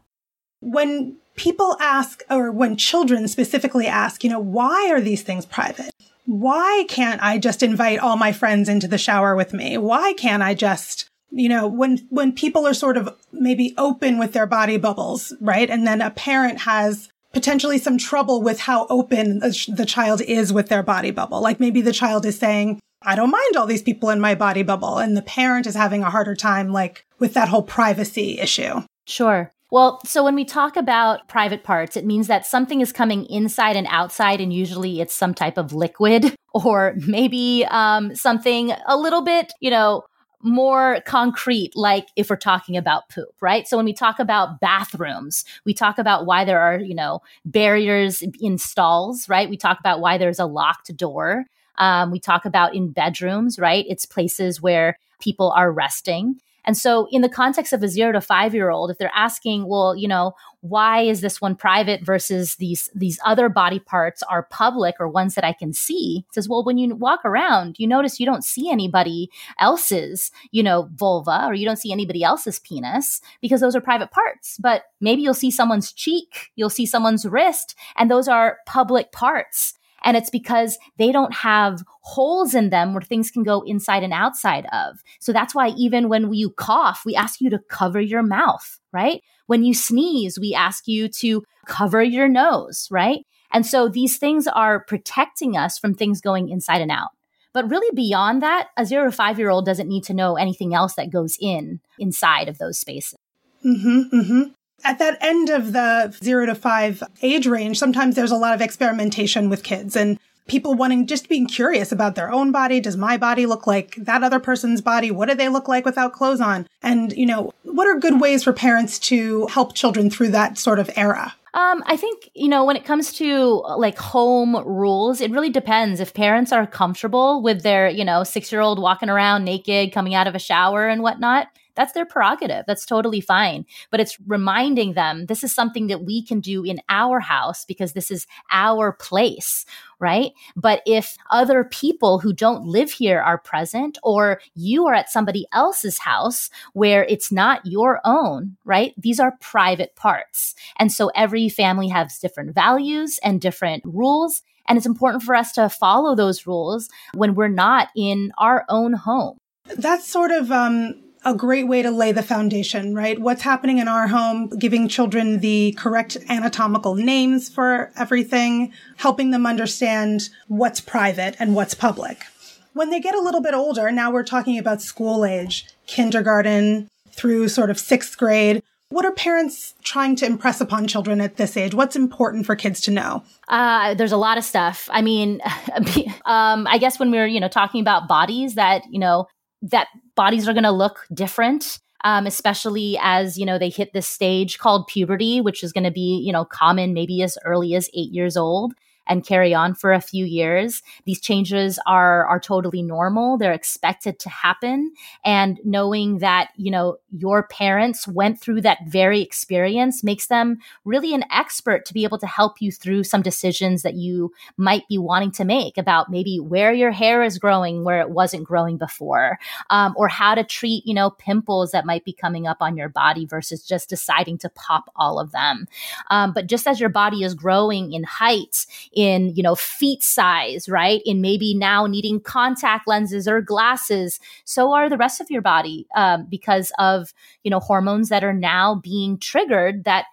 When 0.60 1.16
people 1.36 1.76
ask, 1.80 2.22
or 2.30 2.52
when 2.52 2.76
children 2.76 3.28
specifically 3.28 3.86
ask, 3.86 4.22
you 4.22 4.30
know, 4.30 4.40
why 4.40 4.90
are 4.90 5.00
these 5.00 5.22
things 5.22 5.46
private? 5.46 5.90
Why 6.26 6.84
can't 6.88 7.22
I 7.22 7.38
just 7.38 7.62
invite 7.62 7.98
all 7.98 8.16
my 8.16 8.32
friends 8.32 8.68
into 8.68 8.86
the 8.86 8.98
shower 8.98 9.34
with 9.34 9.52
me? 9.52 9.78
Why 9.78 10.12
can't 10.12 10.42
I 10.42 10.54
just 10.54 11.10
you 11.32 11.48
know 11.48 11.66
when 11.66 11.98
when 12.10 12.32
people 12.32 12.66
are 12.66 12.74
sort 12.74 12.96
of 12.96 13.08
maybe 13.32 13.74
open 13.78 14.18
with 14.18 14.32
their 14.32 14.46
body 14.46 14.76
bubbles 14.76 15.32
right 15.40 15.70
and 15.70 15.86
then 15.86 16.00
a 16.00 16.10
parent 16.10 16.60
has 16.60 17.08
potentially 17.32 17.78
some 17.78 17.98
trouble 17.98 18.42
with 18.42 18.60
how 18.60 18.86
open 18.88 19.38
the 19.38 19.86
child 19.86 20.20
is 20.22 20.52
with 20.52 20.68
their 20.68 20.82
body 20.82 21.10
bubble 21.10 21.40
like 21.40 21.60
maybe 21.60 21.80
the 21.80 21.92
child 21.92 22.26
is 22.26 22.38
saying 22.38 22.80
i 23.02 23.14
don't 23.14 23.30
mind 23.30 23.56
all 23.56 23.66
these 23.66 23.82
people 23.82 24.10
in 24.10 24.20
my 24.20 24.34
body 24.34 24.62
bubble 24.62 24.98
and 24.98 25.16
the 25.16 25.22
parent 25.22 25.66
is 25.66 25.74
having 25.74 26.02
a 26.02 26.10
harder 26.10 26.34
time 26.34 26.72
like 26.72 27.04
with 27.18 27.34
that 27.34 27.48
whole 27.48 27.62
privacy 27.62 28.38
issue 28.38 28.80
sure 29.06 29.52
well, 29.70 30.00
so 30.04 30.24
when 30.24 30.34
we 30.34 30.44
talk 30.44 30.76
about 30.76 31.28
private 31.28 31.62
parts, 31.62 31.96
it 31.96 32.04
means 32.04 32.26
that 32.26 32.46
something 32.46 32.80
is 32.80 32.92
coming 32.92 33.26
inside 33.26 33.76
and 33.76 33.86
outside, 33.90 34.40
and 34.40 34.52
usually 34.52 35.00
it's 35.00 35.14
some 35.14 35.34
type 35.34 35.58
of 35.58 35.72
liquid 35.72 36.34
or 36.54 36.94
maybe 37.06 37.64
um, 37.70 38.14
something 38.14 38.72
a 38.86 38.96
little 38.96 39.22
bit, 39.22 39.52
you 39.60 39.70
know, 39.70 40.02
more 40.42 41.00
concrete, 41.04 41.76
like 41.76 42.08
if 42.16 42.30
we're 42.30 42.36
talking 42.36 42.76
about 42.76 43.08
poop, 43.10 43.34
right? 43.40 43.68
So 43.68 43.76
when 43.76 43.84
we 43.84 43.92
talk 43.92 44.18
about 44.18 44.60
bathrooms, 44.60 45.44
we 45.64 45.74
talk 45.74 45.98
about 45.98 46.24
why 46.24 46.44
there 46.44 46.60
are, 46.60 46.78
you 46.78 46.94
know, 46.94 47.20
barriers 47.44 48.22
in 48.40 48.56
stalls, 48.58 49.28
right? 49.28 49.50
We 49.50 49.56
talk 49.56 49.78
about 49.78 50.00
why 50.00 50.18
there's 50.18 50.38
a 50.38 50.46
locked 50.46 50.96
door. 50.96 51.44
Um, 51.76 52.10
we 52.10 52.20
talk 52.20 52.44
about 52.44 52.74
in 52.74 52.90
bedrooms, 52.90 53.58
right? 53.58 53.84
It's 53.88 54.06
places 54.06 54.60
where 54.62 54.98
people 55.20 55.50
are 55.52 55.70
resting. 55.70 56.40
And 56.70 56.78
so, 56.78 57.08
in 57.10 57.20
the 57.20 57.28
context 57.28 57.72
of 57.72 57.82
a 57.82 57.88
zero 57.88 58.12
to 58.12 58.20
five 58.20 58.54
year 58.54 58.70
old, 58.70 58.92
if 58.92 58.98
they're 58.98 59.10
asking, 59.12 59.66
well, 59.66 59.96
you 59.96 60.06
know, 60.06 60.34
why 60.60 61.00
is 61.00 61.20
this 61.20 61.40
one 61.40 61.56
private 61.56 62.06
versus 62.06 62.54
these 62.60 62.88
these 62.94 63.18
other 63.24 63.48
body 63.48 63.80
parts 63.80 64.22
are 64.30 64.44
public 64.44 64.94
or 65.00 65.08
ones 65.08 65.34
that 65.34 65.42
I 65.42 65.52
can 65.52 65.72
see? 65.72 66.24
It 66.28 66.34
says, 66.34 66.48
well, 66.48 66.62
when 66.62 66.78
you 66.78 66.94
walk 66.94 67.24
around, 67.24 67.80
you 67.80 67.88
notice 67.88 68.20
you 68.20 68.26
don't 68.26 68.44
see 68.44 68.70
anybody 68.70 69.30
else's, 69.58 70.30
you 70.52 70.62
know, 70.62 70.88
vulva 70.94 71.44
or 71.44 71.54
you 71.54 71.66
don't 71.66 71.74
see 71.74 71.90
anybody 71.90 72.22
else's 72.22 72.60
penis 72.60 73.20
because 73.42 73.60
those 73.60 73.74
are 73.74 73.80
private 73.80 74.12
parts. 74.12 74.56
But 74.62 74.84
maybe 75.00 75.22
you'll 75.22 75.34
see 75.34 75.50
someone's 75.50 75.92
cheek, 75.92 76.52
you'll 76.54 76.70
see 76.70 76.86
someone's 76.86 77.26
wrist, 77.26 77.74
and 77.96 78.08
those 78.08 78.28
are 78.28 78.58
public 78.64 79.10
parts. 79.10 79.74
And 80.02 80.16
it's 80.16 80.30
because 80.30 80.78
they 80.98 81.12
don't 81.12 81.34
have 81.34 81.82
holes 82.02 82.54
in 82.54 82.70
them 82.70 82.94
where 82.94 83.02
things 83.02 83.30
can 83.30 83.42
go 83.42 83.62
inside 83.62 84.02
and 84.02 84.12
outside 84.12 84.66
of. 84.72 85.02
So 85.20 85.32
that's 85.32 85.54
why 85.54 85.68
even 85.70 86.08
when 86.08 86.32
you 86.32 86.50
cough, 86.50 87.02
we 87.04 87.14
ask 87.14 87.40
you 87.40 87.50
to 87.50 87.58
cover 87.68 88.00
your 88.00 88.22
mouth, 88.22 88.78
right? 88.92 89.22
When 89.46 89.64
you 89.64 89.74
sneeze, 89.74 90.38
we 90.38 90.54
ask 90.54 90.86
you 90.86 91.08
to 91.20 91.42
cover 91.66 92.02
your 92.02 92.28
nose, 92.28 92.88
right? 92.90 93.26
And 93.52 93.66
so 93.66 93.88
these 93.88 94.16
things 94.16 94.46
are 94.46 94.84
protecting 94.84 95.56
us 95.56 95.78
from 95.78 95.94
things 95.94 96.20
going 96.20 96.48
inside 96.48 96.80
and 96.80 96.90
out. 96.90 97.10
But 97.52 97.68
really 97.68 97.94
beyond 97.94 98.42
that, 98.42 98.68
a 98.76 98.86
zero 98.86 99.06
to 99.06 99.12
five 99.12 99.38
year 99.38 99.50
old 99.50 99.66
doesn't 99.66 99.88
need 99.88 100.04
to 100.04 100.14
know 100.14 100.36
anything 100.36 100.72
else 100.72 100.94
that 100.94 101.10
goes 101.10 101.36
in 101.40 101.80
inside 101.98 102.48
of 102.48 102.58
those 102.58 102.78
spaces. 102.78 103.18
Mm-hmm, 103.64 104.16
mm-hmm 104.16 104.42
at 104.84 104.98
that 104.98 105.18
end 105.20 105.50
of 105.50 105.72
the 105.72 106.16
zero 106.22 106.46
to 106.46 106.54
five 106.54 107.02
age 107.22 107.46
range, 107.46 107.78
sometimes 107.78 108.14
there's 108.14 108.30
a 108.30 108.36
lot 108.36 108.54
of 108.54 108.60
experimentation 108.60 109.48
with 109.48 109.62
kids 109.62 109.96
and 109.96 110.18
people 110.50 110.74
wanting 110.74 111.06
just 111.06 111.28
being 111.28 111.46
curious 111.46 111.92
about 111.92 112.16
their 112.16 112.30
own 112.30 112.50
body. 112.50 112.80
Does 112.80 112.96
my 112.96 113.16
body 113.16 113.46
look 113.46 113.66
like 113.66 113.94
that 113.96 114.24
other 114.24 114.40
person's 114.40 114.80
body? 114.80 115.10
What 115.10 115.28
do 115.28 115.34
they 115.34 115.48
look 115.48 115.68
like 115.68 115.84
without 115.84 116.12
clothes 116.12 116.40
on? 116.40 116.66
And, 116.82 117.12
you 117.12 117.24
know, 117.24 117.52
what 117.62 117.86
are 117.86 117.98
good 117.98 118.20
ways 118.20 118.42
for 118.42 118.52
parents 118.52 118.98
to 119.00 119.46
help 119.46 119.74
children 119.74 120.10
through 120.10 120.30
that 120.30 120.58
sort 120.58 120.80
of 120.80 120.90
era? 120.96 121.34
Um, 121.54 121.82
I 121.86 121.96
think, 121.96 122.30
you 122.34 122.48
know, 122.48 122.64
when 122.64 122.76
it 122.76 122.84
comes 122.84 123.12
to 123.14 123.64
like 123.76 123.98
home 123.98 124.56
rules, 124.66 125.20
it 125.20 125.30
really 125.30 125.50
depends. 125.50 126.00
If 126.00 126.14
parents 126.14 126.52
are 126.52 126.66
comfortable 126.66 127.42
with 127.42 127.62
their, 127.62 127.88
you 127.88 128.04
know, 128.04 128.24
six 128.24 128.52
year 128.52 128.60
old 128.60 128.80
walking 128.80 129.08
around 129.08 129.44
naked, 129.44 129.92
coming 129.92 130.14
out 130.14 130.26
of 130.26 130.34
a 130.34 130.38
shower 130.38 130.88
and 130.88 131.02
whatnot, 131.02 131.48
that's 131.80 131.94
their 131.94 132.04
prerogative. 132.04 132.64
That's 132.66 132.84
totally 132.84 133.22
fine. 133.22 133.64
But 133.90 134.00
it's 134.00 134.18
reminding 134.26 134.92
them 134.92 135.24
this 135.26 135.42
is 135.42 135.54
something 135.54 135.86
that 135.86 136.04
we 136.04 136.22
can 136.22 136.40
do 136.40 136.62
in 136.62 136.78
our 136.90 137.20
house 137.20 137.64
because 137.64 137.94
this 137.94 138.10
is 138.10 138.26
our 138.50 138.92
place, 138.92 139.64
right? 139.98 140.32
But 140.54 140.82
if 140.84 141.16
other 141.30 141.64
people 141.64 142.18
who 142.18 142.34
don't 142.34 142.66
live 142.66 142.90
here 142.92 143.18
are 143.18 143.38
present, 143.38 143.96
or 144.02 144.42
you 144.54 144.86
are 144.88 144.94
at 144.94 145.08
somebody 145.08 145.46
else's 145.52 145.98
house 145.98 146.50
where 146.74 147.04
it's 147.04 147.32
not 147.32 147.64
your 147.64 148.02
own, 148.04 148.58
right? 148.66 148.92
These 148.98 149.18
are 149.18 149.38
private 149.40 149.96
parts. 149.96 150.54
And 150.78 150.92
so 150.92 151.10
every 151.16 151.48
family 151.48 151.88
has 151.88 152.18
different 152.18 152.54
values 152.54 153.18
and 153.24 153.40
different 153.40 153.84
rules. 153.86 154.42
And 154.68 154.76
it's 154.76 154.86
important 154.86 155.22
for 155.22 155.34
us 155.34 155.52
to 155.52 155.70
follow 155.70 156.14
those 156.14 156.46
rules 156.46 156.90
when 157.14 157.34
we're 157.34 157.48
not 157.48 157.88
in 157.96 158.32
our 158.36 158.66
own 158.68 158.92
home. 158.92 159.38
That's 159.78 160.06
sort 160.06 160.30
of 160.30 160.52
um, 160.52 161.02
a 161.24 161.34
great 161.34 161.68
way 161.68 161.82
to 161.82 161.90
lay 161.90 162.12
the 162.12 162.22
foundation, 162.22 162.94
right? 162.94 163.18
What's 163.18 163.42
happening 163.42 163.78
in 163.78 163.88
our 163.88 164.06
home, 164.06 164.48
giving 164.48 164.88
children 164.88 165.40
the 165.40 165.72
correct 165.78 166.16
anatomical 166.28 166.94
names 166.94 167.48
for 167.48 167.92
everything, 167.96 168.72
helping 168.96 169.30
them 169.30 169.46
understand 169.46 170.30
what's 170.48 170.80
private 170.80 171.36
and 171.38 171.54
what's 171.54 171.74
public. 171.74 172.24
When 172.72 172.90
they 172.90 173.00
get 173.00 173.14
a 173.14 173.20
little 173.20 173.42
bit 173.42 173.54
older, 173.54 173.90
now 173.90 174.10
we're 174.10 174.22
talking 174.22 174.58
about 174.58 174.80
school 174.80 175.24
age, 175.24 175.66
kindergarten 175.86 176.88
through 177.12 177.48
sort 177.48 177.70
of 177.70 177.78
sixth 177.78 178.16
grade. 178.16 178.62
What 178.88 179.04
are 179.04 179.12
parents 179.12 179.74
trying 179.84 180.16
to 180.16 180.26
impress 180.26 180.60
upon 180.60 180.86
children 180.88 181.20
at 181.20 181.36
this 181.36 181.56
age? 181.56 181.74
What's 181.74 181.96
important 181.96 182.46
for 182.46 182.56
kids 182.56 182.80
to 182.82 182.90
know? 182.90 183.22
Uh, 183.46 183.94
there's 183.94 184.10
a 184.10 184.16
lot 184.16 184.38
of 184.38 184.44
stuff. 184.44 184.88
I 184.90 185.02
mean, 185.02 185.40
um, 186.24 186.66
I 186.66 186.78
guess 186.78 186.98
when 186.98 187.10
we 187.10 187.18
we're, 187.18 187.26
you 187.26 187.40
know, 187.40 187.48
talking 187.48 187.80
about 187.80 188.08
bodies 188.08 188.54
that, 188.54 188.82
you 188.90 188.98
know, 188.98 189.26
that 189.62 189.88
bodies 190.14 190.48
are 190.48 190.52
going 190.52 190.64
to 190.64 190.70
look 190.70 191.06
different. 191.12 191.78
Um, 192.02 192.26
especially 192.26 192.98
as 193.02 193.36
you 193.36 193.44
know 193.44 193.58
they 193.58 193.68
hit 193.68 193.92
this 193.92 194.06
stage 194.06 194.58
called 194.58 194.86
puberty, 194.86 195.42
which 195.42 195.62
is 195.62 195.70
going 195.70 195.84
to 195.84 195.90
be 195.90 196.22
you 196.24 196.32
know 196.32 196.46
common 196.46 196.94
maybe 196.94 197.20
as 197.22 197.36
early 197.44 197.74
as 197.74 197.90
eight 197.92 198.10
years 198.10 198.38
old 198.38 198.72
and 199.10 199.26
carry 199.26 199.52
on 199.52 199.74
for 199.74 199.92
a 199.92 200.00
few 200.00 200.24
years. 200.24 200.82
These 201.04 201.20
changes 201.20 201.78
are 201.86 202.24
are 202.26 202.40
totally 202.40 202.80
normal. 202.80 203.36
They're 203.36 203.52
expected 203.52 204.18
to 204.20 204.30
happen 204.30 204.92
and 205.24 205.60
knowing 205.64 206.18
that, 206.18 206.50
you 206.56 206.70
know, 206.70 206.96
your 207.10 207.42
parents 207.48 208.06
went 208.06 208.40
through 208.40 208.62
that 208.62 208.78
very 208.86 209.20
experience 209.20 210.02
makes 210.04 210.28
them 210.28 210.58
really 210.84 211.12
an 211.12 211.24
expert 211.30 211.84
to 211.86 211.94
be 211.94 212.04
able 212.04 212.18
to 212.18 212.26
help 212.26 212.62
you 212.62 212.70
through 212.70 213.04
some 213.04 213.22
decisions 213.22 213.82
that 213.82 213.94
you 213.94 214.32
might 214.56 214.86
be 214.88 214.98
wanting 214.98 215.32
to 215.32 215.44
make 215.44 215.76
about 215.76 216.10
maybe 216.10 216.38
where 216.38 216.72
your 216.72 216.92
hair 216.92 217.22
is 217.22 217.38
growing 217.38 217.84
where 217.84 218.00
it 218.00 218.10
wasn't 218.10 218.44
growing 218.44 218.76
before 218.78 219.38
um, 219.70 219.94
or 219.96 220.08
how 220.08 220.34
to 220.34 220.44
treat 220.44 220.86
you 220.86 220.94
know 220.94 221.10
pimples 221.10 221.72
that 221.72 221.84
might 221.84 222.04
be 222.04 222.12
coming 222.12 222.46
up 222.46 222.58
on 222.60 222.76
your 222.76 222.88
body 222.88 223.26
versus 223.26 223.66
just 223.66 223.88
deciding 223.88 224.38
to 224.38 224.48
pop 224.50 224.90
all 224.94 225.18
of 225.18 225.32
them 225.32 225.66
um, 226.10 226.32
but 226.32 226.46
just 226.46 226.66
as 226.66 226.78
your 226.78 226.88
body 226.88 227.24
is 227.24 227.34
growing 227.34 227.92
in 227.92 228.04
height 228.04 228.66
in, 229.00 229.34
you 229.34 229.42
know, 229.42 229.54
feet 229.54 230.02
size, 230.02 230.68
right? 230.68 231.00
In 231.06 231.20
maybe 231.22 231.54
now 231.54 231.86
needing 231.86 232.20
contact 232.20 232.86
lenses 232.86 233.26
or 233.26 233.40
glasses. 233.40 234.20
So 234.44 234.72
are 234.74 234.90
the 234.90 234.98
rest 234.98 235.20
of 235.20 235.30
your 235.30 235.40
body 235.40 235.86
um, 235.96 236.26
because 236.28 236.70
of, 236.78 237.14
you 237.42 237.50
know, 237.50 237.60
hormones 237.60 238.10
that 238.10 238.22
are 238.22 238.34
now 238.34 238.74
being 238.74 239.18
triggered 239.18 239.84
that 239.84 240.04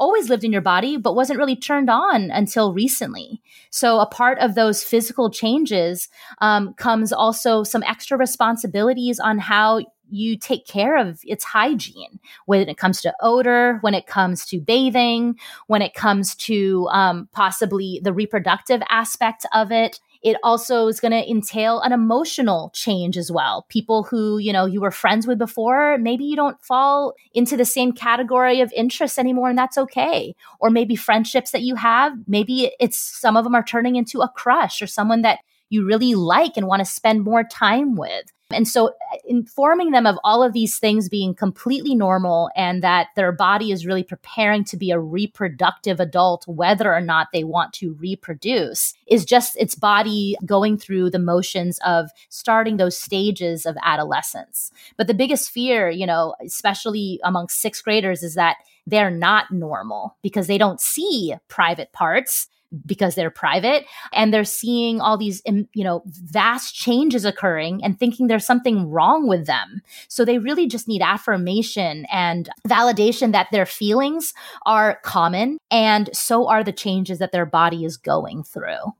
always 0.00 0.28
lived 0.28 0.42
in 0.42 0.52
your 0.52 0.62
body, 0.62 0.96
but 0.96 1.14
wasn't 1.14 1.38
really 1.38 1.54
turned 1.54 1.90
on 1.90 2.30
until 2.30 2.72
recently. 2.72 3.40
So, 3.70 4.00
a 4.00 4.06
part 4.06 4.38
of 4.38 4.54
those 4.56 4.82
physical 4.82 5.30
changes 5.30 6.08
um, 6.40 6.74
comes 6.74 7.12
also 7.12 7.62
some 7.62 7.84
extra 7.84 8.18
responsibilities 8.18 9.20
on 9.20 9.38
how 9.38 9.82
you 10.10 10.36
take 10.36 10.66
care 10.66 10.96
of 10.96 11.20
its 11.24 11.44
hygiene 11.44 12.18
when 12.46 12.68
it 12.68 12.76
comes 12.76 13.00
to 13.02 13.14
odor, 13.20 13.78
when 13.82 13.94
it 13.94 14.06
comes 14.06 14.44
to 14.46 14.60
bathing, 14.60 15.38
when 15.68 15.82
it 15.82 15.94
comes 15.94 16.34
to 16.34 16.88
um, 16.90 17.28
possibly 17.32 18.00
the 18.02 18.12
reproductive 18.12 18.82
aspect 18.88 19.46
of 19.54 19.70
it. 19.70 20.00
It 20.22 20.36
also 20.42 20.86
is 20.88 21.00
going 21.00 21.12
to 21.12 21.30
entail 21.30 21.80
an 21.80 21.92
emotional 21.92 22.70
change 22.74 23.16
as 23.16 23.32
well. 23.32 23.66
People 23.68 24.02
who, 24.02 24.38
you 24.38 24.52
know, 24.52 24.66
you 24.66 24.80
were 24.80 24.90
friends 24.90 25.26
with 25.26 25.38
before, 25.38 25.96
maybe 25.98 26.24
you 26.24 26.36
don't 26.36 26.60
fall 26.62 27.14
into 27.32 27.56
the 27.56 27.64
same 27.64 27.92
category 27.92 28.60
of 28.60 28.72
interest 28.74 29.18
anymore, 29.18 29.48
and 29.48 29.58
that's 29.58 29.78
okay. 29.78 30.34
Or 30.58 30.70
maybe 30.70 30.94
friendships 30.94 31.52
that 31.52 31.62
you 31.62 31.74
have, 31.76 32.12
maybe 32.26 32.72
it's 32.78 32.98
some 32.98 33.36
of 33.36 33.44
them 33.44 33.54
are 33.54 33.64
turning 33.64 33.96
into 33.96 34.20
a 34.20 34.28
crush 34.28 34.82
or 34.82 34.86
someone 34.86 35.22
that 35.22 35.38
you 35.70 35.86
really 35.86 36.14
like 36.14 36.56
and 36.56 36.66
want 36.66 36.80
to 36.80 36.84
spend 36.84 37.22
more 37.24 37.44
time 37.44 37.96
with. 37.96 38.30
And 38.52 38.66
so 38.66 38.88
uh, 38.88 39.16
informing 39.24 39.90
them 39.90 40.06
of 40.06 40.18
all 40.24 40.42
of 40.42 40.52
these 40.52 40.78
things 40.78 41.08
being 41.08 41.34
completely 41.34 41.94
normal 41.94 42.50
and 42.56 42.82
that 42.82 43.08
their 43.16 43.32
body 43.32 43.70
is 43.70 43.86
really 43.86 44.02
preparing 44.02 44.64
to 44.64 44.76
be 44.76 44.90
a 44.90 44.98
reproductive 44.98 46.00
adult, 46.00 46.46
whether 46.48 46.92
or 46.92 47.00
not 47.00 47.28
they 47.32 47.44
want 47.44 47.72
to 47.74 47.94
reproduce, 47.94 48.94
is 49.06 49.24
just 49.24 49.56
its 49.56 49.74
body 49.74 50.36
going 50.44 50.76
through 50.76 51.10
the 51.10 51.18
motions 51.18 51.78
of 51.84 52.10
starting 52.28 52.76
those 52.76 52.96
stages 52.96 53.66
of 53.66 53.76
adolescence. 53.82 54.72
But 54.96 55.06
the 55.06 55.14
biggest 55.14 55.50
fear, 55.50 55.90
you 55.90 56.06
know, 56.06 56.34
especially 56.44 57.20
among 57.24 57.48
sixth 57.48 57.84
graders, 57.84 58.22
is 58.22 58.34
that 58.34 58.56
they're 58.86 59.10
not 59.10 59.50
normal 59.50 60.16
because 60.22 60.46
they 60.46 60.58
don't 60.58 60.80
see 60.80 61.34
private 61.48 61.92
parts 61.92 62.48
because 62.86 63.14
they're 63.14 63.30
private 63.30 63.84
and 64.12 64.32
they're 64.32 64.44
seeing 64.44 65.00
all 65.00 65.16
these 65.16 65.42
you 65.46 65.84
know 65.84 66.02
vast 66.06 66.74
changes 66.74 67.24
occurring 67.24 67.82
and 67.82 67.98
thinking 67.98 68.26
there's 68.26 68.46
something 68.46 68.88
wrong 68.88 69.28
with 69.28 69.46
them 69.46 69.82
so 70.08 70.24
they 70.24 70.38
really 70.38 70.66
just 70.66 70.88
need 70.88 71.02
affirmation 71.02 72.06
and 72.12 72.48
validation 72.66 73.32
that 73.32 73.48
their 73.50 73.66
feelings 73.66 74.32
are 74.66 75.00
common 75.02 75.58
and 75.70 76.10
so 76.12 76.48
are 76.48 76.62
the 76.62 76.72
changes 76.72 77.18
that 77.18 77.32
their 77.32 77.46
body 77.46 77.84
is 77.84 77.96
going 77.96 78.42
through 78.42 78.94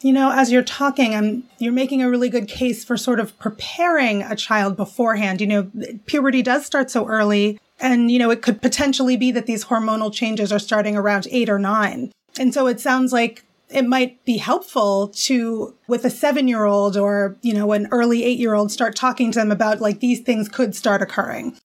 you 0.00 0.12
know, 0.12 0.30
as 0.30 0.52
you're 0.52 0.62
talking, 0.62 1.14
I'm, 1.14 1.42
you're 1.58 1.72
making 1.72 2.02
a 2.02 2.10
really 2.10 2.28
good 2.28 2.46
case 2.46 2.84
for 2.84 2.96
sort 2.96 3.18
of 3.18 3.36
preparing 3.38 4.22
a 4.22 4.36
child 4.36 4.76
beforehand. 4.76 5.40
You 5.40 5.46
know, 5.48 5.70
puberty 6.06 6.40
does 6.42 6.64
start 6.64 6.90
so 6.90 7.06
early. 7.08 7.58
And, 7.80 8.10
you 8.10 8.18
know, 8.18 8.30
it 8.30 8.42
could 8.42 8.62
potentially 8.62 9.16
be 9.16 9.32
that 9.32 9.46
these 9.46 9.64
hormonal 9.64 10.12
changes 10.12 10.52
are 10.52 10.58
starting 10.58 10.96
around 10.96 11.26
eight 11.30 11.48
or 11.48 11.58
nine. 11.58 12.12
And 12.38 12.54
so 12.54 12.66
it 12.66 12.80
sounds 12.80 13.12
like 13.12 13.44
it 13.70 13.86
might 13.86 14.24
be 14.24 14.38
helpful 14.38 15.08
to, 15.08 15.74
with 15.86 16.04
a 16.04 16.10
seven 16.10 16.48
year 16.48 16.64
old 16.64 16.96
or, 16.96 17.36
you 17.42 17.52
know, 17.52 17.72
an 17.72 17.88
early 17.90 18.24
eight 18.24 18.38
year 18.38 18.54
old, 18.54 18.72
start 18.72 18.96
talking 18.96 19.30
to 19.32 19.38
them 19.38 19.52
about 19.52 19.80
like 19.80 20.00
these 20.00 20.20
things 20.20 20.48
could 20.48 20.74
start 20.74 21.02
occurring. 21.02 21.56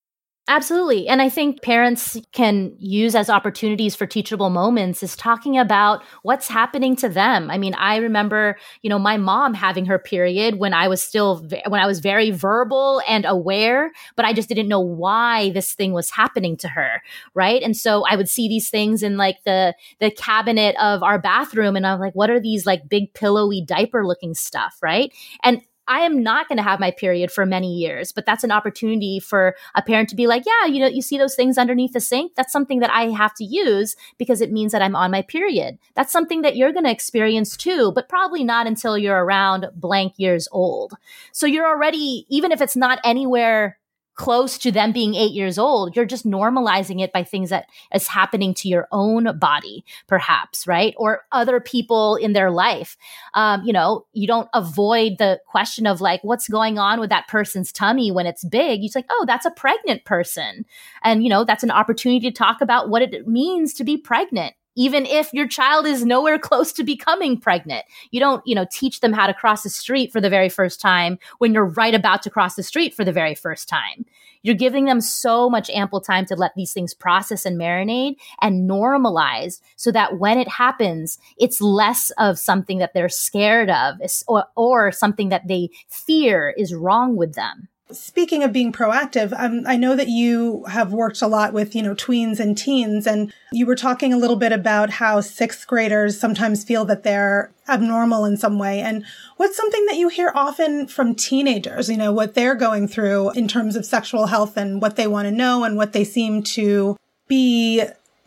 Absolutely. 0.50 1.08
And 1.08 1.22
I 1.22 1.30
think 1.30 1.62
parents 1.62 2.18
can 2.34 2.76
use 2.78 3.16
as 3.16 3.30
opportunities 3.30 3.96
for 3.96 4.06
teachable 4.06 4.50
moments 4.50 5.02
is 5.02 5.16
talking 5.16 5.58
about 5.58 6.04
what's 6.24 6.50
happening 6.50 6.98
to 6.98 7.08
them. 7.08 7.50
I 7.50 7.58
mean, 7.58 7.74
I 7.76 7.96
remember, 7.96 8.58
you 8.82 8.90
know, 8.90 9.00
my 9.00 9.16
mom 9.16 9.54
having 9.54 9.86
her 9.86 9.98
period 9.98 10.56
when 10.60 10.74
I 10.74 10.90
was 10.90 11.02
still, 11.02 11.48
when 11.70 11.80
I 11.80 11.88
was 11.88 12.02
very 12.02 12.30
verbal 12.30 13.02
and 13.08 13.24
aware, 13.24 13.94
but 14.18 14.26
I 14.26 14.34
just 14.34 14.50
didn't 14.50 14.68
know 14.68 14.82
why 14.82 15.52
this 15.52 15.74
thing 15.76 15.94
was 15.94 16.10
happening 16.10 16.58
to 16.58 16.68
her. 16.68 17.02
Right. 17.34 17.64
And 17.64 17.76
so 17.78 18.04
I 18.06 18.18
would 18.18 18.28
see 18.28 18.50
these 18.50 18.70
things 18.70 19.02
in 19.02 19.16
like 19.16 19.38
the, 19.46 19.74
the 20.02 20.12
cabinet 20.12 20.76
of 20.76 21.04
our 21.04 21.20
bathroom 21.20 21.78
and 21.78 21.88
I'm 21.88 22.02
like, 22.02 22.16
what 22.16 22.30
are 22.30 22.42
these 22.42 22.66
like 22.66 22.90
big 22.90 23.14
pillowy 23.14 23.62
diaper 23.66 24.06
looking 24.06 24.34
stuff? 24.34 24.76
Right. 24.82 25.14
And 25.42 25.62
I 25.88 26.00
am 26.02 26.24
not 26.24 26.48
going 26.48 26.58
to 26.58 26.64
have 26.64 26.80
my 26.80 26.92
period 26.92 27.32
for 27.32 27.46
many 27.46 27.74
years, 27.74 28.12
but 28.12 28.26
that's 28.26 28.44
an 28.44 28.52
opportunity 28.52 29.20
for 29.20 29.56
a 29.76 29.82
parent 29.82 30.10
to 30.10 30.16
be 30.16 30.28
like, 30.28 30.44
yeah, 30.46 30.68
you 30.68 30.80
know, 30.80 30.88
you 30.88 31.02
see 31.02 31.18
those 31.18 31.36
things 31.36 31.58
underneath 31.58 31.94
the 31.94 32.00
sink? 32.00 32.34
That's 32.36 32.54
something 32.54 32.80
that 32.80 32.92
I 32.92 33.10
have 33.10 33.34
to 33.36 33.44
use 33.44 33.96
because 34.18 34.42
it 34.42 34.52
means 34.52 34.72
that 34.72 34.82
I'm 34.82 34.96
on 34.96 35.12
my 35.12 35.22
period. 35.22 35.78
That's 35.96 36.12
something 36.12 36.42
that 36.42 36.56
you're 36.56 36.74
going 36.74 36.86
to 36.86 36.92
experience 36.92 37.58
too, 37.58 37.92
but 37.94 38.10
probably 38.10 38.44
not 38.44 38.68
until 38.68 38.98
you're 38.98 39.24
around 39.24 39.68
blank 39.76 40.14
years 40.18 40.48
old. 40.52 40.94
So 41.32 41.46
you're 41.46 41.68
already, 41.68 42.26
even 42.30 42.52
if 42.52 42.62
it's 42.62 42.76
not 42.76 43.00
anywhere 43.04 43.78
close 44.16 44.58
to 44.58 44.72
them 44.72 44.92
being 44.92 45.16
eight 45.16 45.32
years 45.32 45.58
old 45.58 45.96
you're 45.96 46.06
just 46.06 46.26
normalizing 46.26 47.02
it 47.02 47.12
by 47.12 47.24
things 47.24 47.50
that 47.50 47.66
is 47.94 48.08
happening 48.08 48.54
to 48.54 48.68
your 48.68 48.88
own 48.92 49.38
body 49.38 49.84
perhaps 50.08 50.68
right? 50.68 50.94
Or 50.98 51.24
other 51.32 51.60
people 51.60 52.16
in 52.16 52.34
their 52.34 52.52
life. 52.52 52.98
Um, 53.34 53.64
you 53.64 53.74
know 53.74 54.06
you 54.14 54.28
don't 54.28 54.50
avoid 54.54 55.18
the 55.18 55.40
question 55.48 55.88
of 55.88 56.02
like 56.02 56.24
what's 56.24 56.48
going 56.48 56.78
on 56.78 57.00
with 57.00 57.10
that 57.10 57.28
person's 57.28 57.72
tummy 57.72 58.12
when 58.12 58.26
it's 58.26 58.44
big? 58.44 58.82
You're 58.82 58.92
like 58.96 59.06
oh 59.10 59.26
that's 59.28 59.46
a 59.46 59.52
pregnant 59.52 60.06
person. 60.06 60.66
And 61.04 61.24
you 61.24 61.30
know 61.30 61.44
that's 61.44 61.64
an 61.64 61.72
opportunity 61.72 62.30
to 62.30 62.32
talk 62.32 62.62
about 62.62 62.90
what 62.90 63.02
it 63.02 63.28
means 63.28 63.74
to 63.76 63.84
be 63.84 63.98
pregnant 63.98 64.54
even 64.76 65.06
if 65.06 65.34
your 65.34 65.48
child 65.48 65.86
is 65.86 66.06
nowhere 66.06 66.40
close 66.40 66.72
to 66.74 66.84
becoming 66.84 67.40
pregnant. 67.40 67.86
You 68.12 68.20
don't, 68.20 68.46
you 68.46 68.56
know, 68.56 68.66
teach 68.72 69.00
them 69.00 69.14
how 69.14 69.28
to 69.28 69.34
cross 69.34 69.64
the 69.64 69.70
street 69.70 70.12
for 70.12 70.22
the 70.22 70.30
very 70.30 70.50
first 70.50 70.82
time 70.82 71.20
when 71.38 71.54
you're 71.54 71.66
right 71.66 71.94
about 71.94 72.22
to 72.24 72.30
cross 72.30 72.56
the 72.56 72.64
street 72.64 72.94
for 72.94 73.06
the 73.06 73.12
very 73.12 73.36
first 73.36 73.68
time. 73.70 74.06
You're 74.44 74.56
giving 74.56 74.86
them 74.86 75.00
so 75.00 75.50
much 75.50 75.70
ample 75.70 76.02
time 76.02 76.26
to 76.26 76.36
let 76.36 76.52
these 76.56 76.74
things 76.74 76.94
process 76.94 77.46
and 77.46 77.58
marinate 77.58 78.16
and 78.42 78.70
normalize 78.70 79.62
so 79.78 79.90
that 79.92 80.20
when 80.20 80.38
it 80.38 80.50
happens, 80.50 81.18
it's 81.38 81.62
less 81.62 82.12
of 82.18 82.38
something 82.38 82.80
that 82.80 82.94
they're 82.94 83.10
scared 83.10 83.70
of 83.70 83.96
or, 84.28 84.46
or 84.58 84.92
something 84.92 85.30
that 85.30 85.48
they 85.48 85.70
fear 85.88 86.54
is 86.58 86.76
wrong 86.76 87.16
with 87.16 87.36
them. 87.36 87.70
Speaking 87.92 88.44
of 88.44 88.54
being 88.54 88.72
proactive, 88.72 89.38
um, 89.38 89.64
I 89.68 89.76
know 89.76 89.96
that 89.96 90.08
you 90.08 90.64
have 90.66 90.94
worked 90.94 91.22
a 91.22 91.28
lot 91.28 91.54
with, 91.54 91.76
you 91.76 91.84
know, 91.84 91.94
tweens 91.94 92.40
and 92.40 92.58
teens, 92.58 93.06
and 93.06 93.32
you 93.52 93.66
were 93.66 93.76
talking 93.76 94.14
a 94.14 94.18
little 94.18 94.38
bit 94.38 94.54
about 94.54 94.90
how 94.90 95.20
sixth 95.20 95.68
graders 95.68 96.18
sometimes 96.18 96.64
feel 96.64 96.86
that 96.86 97.04
they're 97.04 97.52
abnormal 97.68 98.24
in 98.24 98.38
some 98.38 98.58
way. 98.58 98.80
And 98.80 99.04
what's 99.36 99.58
something 99.58 99.86
that 99.88 99.98
you 99.98 100.08
hear 100.08 100.32
often 100.34 100.88
from 100.88 101.14
teenagers, 101.14 101.90
you 101.90 101.98
know, 101.98 102.14
what 102.14 102.36
they're 102.36 102.56
going 102.56 102.88
through 102.88 103.32
in 103.32 103.50
terms 103.50 103.76
of 103.76 103.86
sexual 103.86 104.28
health 104.28 104.56
and 104.56 104.82
what 104.82 104.96
they 104.96 105.08
want 105.08 105.28
to 105.28 105.32
know 105.32 105.66
and 105.66 105.76
what 105.76 105.92
they 105.92 106.06
seem 106.06 106.42
to 106.44 106.98
be 107.28 107.84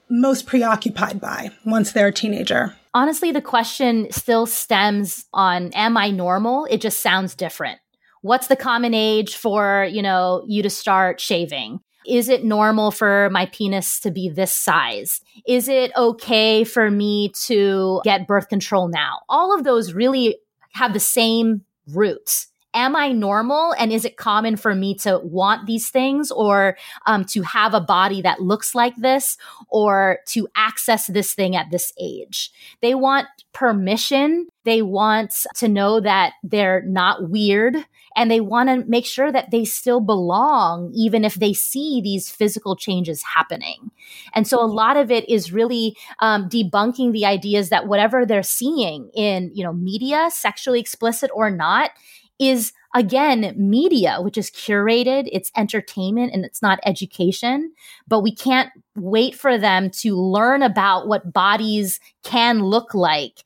most 0.09 0.47
preoccupied 0.47 1.21
by 1.21 1.51
once 1.65 1.93
they're 1.93 2.09
a 2.09 2.13
teenager? 2.13 2.77
Honestly, 2.93 3.33
the 3.33 3.43
question 3.43 4.07
still 4.11 4.47
stems 4.47 5.25
on 5.33 5.73
Am 5.73 5.97
I 5.97 6.11
normal? 6.11 6.67
It 6.71 6.81
just 6.83 7.01
sounds 7.01 7.35
different 7.35 7.81
what's 8.23 8.47
the 8.49 8.57
common 8.57 8.95
age 8.95 9.37
for, 9.37 9.89
you 9.91 10.03
know, 10.03 10.45
you 10.47 10.63
to 10.63 10.71
start 10.71 11.21
shaving? 11.21 11.81
Is 12.07 12.29
it 12.29 12.45
normal 12.45 12.91
for 12.93 13.29
my 13.31 13.47
penis 13.47 13.99
to 14.01 14.11
be 14.11 14.29
this 14.29 14.53
size? 14.53 15.21
Is 15.47 15.69
it 15.69 15.91
okay 15.97 16.63
for 16.63 16.91
me 16.91 17.33
to 17.47 18.01
get 18.05 18.29
birth 18.29 18.49
control 18.49 18.89
now? 18.89 19.21
All 19.29 19.57
of 19.57 19.65
those 19.65 19.93
really 19.93 20.39
have 20.73 20.93
the 20.93 21.01
same 21.01 21.63
roots 21.89 22.49
am 22.77 22.95
I 22.95 23.11
normal? 23.11 23.75
And 23.79 23.91
is 23.91 24.05
it 24.05 24.17
common 24.17 24.57
for 24.57 24.75
me 24.75 24.95
to 24.97 25.19
want 25.25 25.67
these 25.67 25.89
things 25.89 26.31
or 26.31 26.77
um, 27.07 27.25
to 27.27 27.43
have 27.43 27.75
a 27.75 27.81
body 27.81 28.23
that 28.23 28.41
looks 28.41 28.75
like 28.75 28.95
this 28.97 29.39
or 29.69 30.19
to 30.29 30.47
access 30.55 31.07
this 31.07 31.35
thing 31.35 31.57
at 31.57 31.71
this 31.71 31.93
age? 31.99 32.53
They 32.83 32.95
want 32.95 33.27
permission. 33.53 34.47
They 34.65 34.83
want 34.83 35.35
to 35.57 35.69
know 35.69 36.01
that 36.01 36.35
they're 36.45 36.83
not 36.83 37.31
weird 37.31 37.77
and 38.17 38.31
they 38.31 38.41
want 38.41 38.69
to 38.69 38.85
make 38.89 39.07
sure 39.07 39.31
that 39.31 39.51
they 39.51 39.65
still 39.65 40.01
belong, 40.01 40.91
even 40.95 41.25
if 41.25 41.35
they 41.35 41.53
see 41.53 42.01
these 42.03 42.31
physical 42.31 42.75
changes 42.75 43.23
happening. 43.23 43.91
And 44.35 44.47
so 44.47 44.63
a 44.63 44.67
lot 44.67 44.97
of 44.97 45.11
it 45.11 45.29
is 45.29 45.53
really 45.53 45.97
um, 46.21 46.49
debunking 46.49 47.13
the 47.13 47.27
ideas 47.27 47.69
that 47.69 47.87
whatever 47.87 48.25
they're 48.25 48.43
seeing 48.43 49.11
in, 49.15 49.51
you 49.55 49.63
know, 49.63 49.73
media, 49.73 50.29
sexually 50.33 50.81
explicit 50.81 51.31
or 51.35 51.51
not, 51.51 51.91
is 52.39 52.73
again 52.95 53.55
media 53.57 54.19
which 54.21 54.37
is 54.39 54.51
curated 54.51 55.29
it's 55.33 55.51
entertainment 55.57 56.33
and 56.33 56.45
it's 56.45 56.63
not 56.63 56.79
education 56.85 57.73
but 58.07 58.21
we 58.21 58.35
can't 58.35 58.71
wait 58.97 59.35
for 59.35 59.59
them 59.59 59.91
to 59.91 60.17
learn 60.17 60.63
about 60.63 61.07
what 61.07 61.33
bodies 61.33 62.01
can 62.23 62.63
look 62.63 62.95
like 62.95 63.45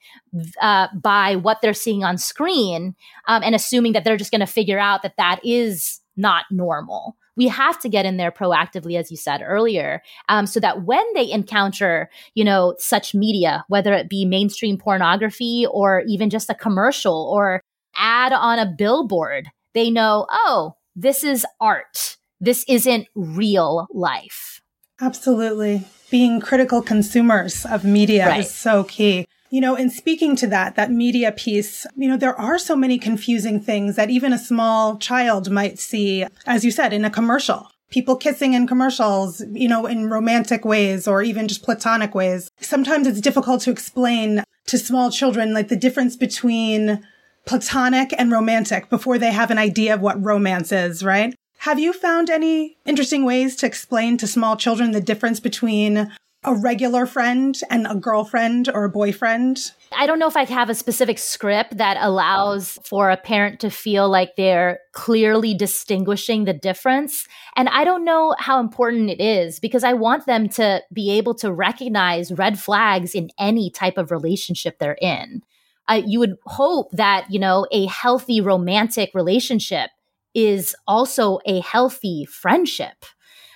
uh, 0.60 0.88
by 0.94 1.36
what 1.36 1.60
they're 1.60 1.74
seeing 1.74 2.04
on 2.04 2.16
screen 2.16 2.94
um, 3.26 3.42
and 3.42 3.54
assuming 3.54 3.92
that 3.92 4.04
they're 4.04 4.16
just 4.16 4.30
going 4.30 4.40
to 4.40 4.46
figure 4.46 4.78
out 4.78 5.02
that 5.02 5.16
that 5.16 5.40
is 5.44 6.00
not 6.16 6.44
normal. 6.50 7.16
We 7.36 7.48
have 7.48 7.80
to 7.80 7.88
get 7.88 8.04
in 8.04 8.16
there 8.18 8.30
proactively 8.30 8.98
as 8.98 9.10
you 9.10 9.16
said 9.16 9.40
earlier 9.42 10.02
um, 10.28 10.46
so 10.46 10.60
that 10.60 10.84
when 10.84 11.04
they 11.14 11.30
encounter 11.30 12.10
you 12.34 12.44
know 12.44 12.74
such 12.78 13.14
media 13.14 13.64
whether 13.68 13.94
it 13.94 14.10
be 14.10 14.24
mainstream 14.24 14.76
pornography 14.76 15.66
or 15.70 16.02
even 16.06 16.28
just 16.28 16.50
a 16.50 16.54
commercial 16.54 17.30
or 17.32 17.59
ad 18.00 18.32
on 18.32 18.58
a 18.58 18.66
billboard, 18.66 19.48
they 19.74 19.90
know, 19.90 20.26
oh, 20.30 20.74
this 20.96 21.22
is 21.22 21.46
art. 21.60 22.16
This 22.40 22.64
isn't 22.66 23.06
real 23.14 23.86
life. 23.92 24.62
Absolutely. 25.00 25.84
Being 26.10 26.40
critical 26.40 26.82
consumers 26.82 27.64
of 27.64 27.84
media 27.84 28.26
right. 28.26 28.40
is 28.40 28.52
so 28.52 28.84
key. 28.84 29.26
You 29.50 29.60
know, 29.60 29.74
in 29.74 29.90
speaking 29.90 30.36
to 30.36 30.46
that, 30.48 30.76
that 30.76 30.90
media 30.90 31.32
piece, 31.32 31.86
you 31.96 32.08
know, 32.08 32.16
there 32.16 32.38
are 32.38 32.58
so 32.58 32.76
many 32.76 32.98
confusing 32.98 33.60
things 33.60 33.96
that 33.96 34.10
even 34.10 34.32
a 34.32 34.38
small 34.38 34.96
child 34.96 35.50
might 35.50 35.78
see, 35.78 36.24
as 36.46 36.64
you 36.64 36.70
said, 36.70 36.92
in 36.92 37.04
a 37.04 37.10
commercial. 37.10 37.68
People 37.90 38.14
kissing 38.14 38.54
in 38.54 38.68
commercials, 38.68 39.42
you 39.52 39.68
know, 39.68 39.86
in 39.86 40.08
romantic 40.08 40.64
ways 40.64 41.08
or 41.08 41.22
even 41.22 41.48
just 41.48 41.64
platonic 41.64 42.14
ways. 42.14 42.48
Sometimes 42.60 43.08
it's 43.08 43.20
difficult 43.20 43.62
to 43.62 43.72
explain 43.72 44.44
to 44.66 44.78
small 44.78 45.10
children, 45.10 45.52
like 45.52 45.68
the 45.68 45.76
difference 45.76 46.14
between 46.14 47.04
platonic 47.46 48.12
and 48.18 48.30
romantic 48.30 48.88
before 48.88 49.18
they 49.18 49.32
have 49.32 49.50
an 49.50 49.58
idea 49.58 49.94
of 49.94 50.00
what 50.00 50.24
romance 50.24 50.72
is, 50.72 51.02
right? 51.02 51.34
Have 51.58 51.78
you 51.78 51.92
found 51.92 52.30
any 52.30 52.78
interesting 52.86 53.24
ways 53.24 53.56
to 53.56 53.66
explain 53.66 54.16
to 54.18 54.26
small 54.26 54.56
children 54.56 54.92
the 54.92 55.00
difference 55.00 55.40
between 55.40 56.10
a 56.42 56.54
regular 56.54 57.04
friend 57.04 57.60
and 57.68 57.86
a 57.86 57.94
girlfriend 57.94 58.70
or 58.72 58.84
a 58.84 58.90
boyfriend? 58.90 59.72
I 59.92 60.06
don't 60.06 60.18
know 60.18 60.28
if 60.28 60.36
I 60.36 60.44
have 60.44 60.70
a 60.70 60.74
specific 60.74 61.18
script 61.18 61.76
that 61.76 61.98
allows 62.00 62.78
for 62.84 63.10
a 63.10 63.16
parent 63.16 63.60
to 63.60 63.70
feel 63.70 64.08
like 64.08 64.36
they're 64.36 64.78
clearly 64.92 65.52
distinguishing 65.52 66.44
the 66.44 66.54
difference. 66.54 67.26
And 67.56 67.68
I 67.68 67.84
don't 67.84 68.04
know 68.04 68.34
how 68.38 68.60
important 68.60 69.10
it 69.10 69.20
is 69.20 69.60
because 69.60 69.84
I 69.84 69.92
want 69.92 70.26
them 70.26 70.48
to 70.50 70.82
be 70.92 71.10
able 71.10 71.34
to 71.36 71.52
recognize 71.52 72.32
red 72.32 72.58
flags 72.58 73.14
in 73.14 73.30
any 73.38 73.68
type 73.70 73.98
of 73.98 74.10
relationship 74.10 74.78
they're 74.78 74.96
in. 75.02 75.42
Uh, 75.90 76.02
you 76.06 76.20
would 76.20 76.36
hope 76.46 76.90
that, 76.92 77.26
you 77.30 77.40
know, 77.40 77.66
a 77.72 77.86
healthy 77.86 78.40
romantic 78.40 79.10
relationship 79.14 79.90
is 80.34 80.76
also 80.86 81.40
a 81.46 81.60
healthy 81.60 82.24
friendship 82.24 83.04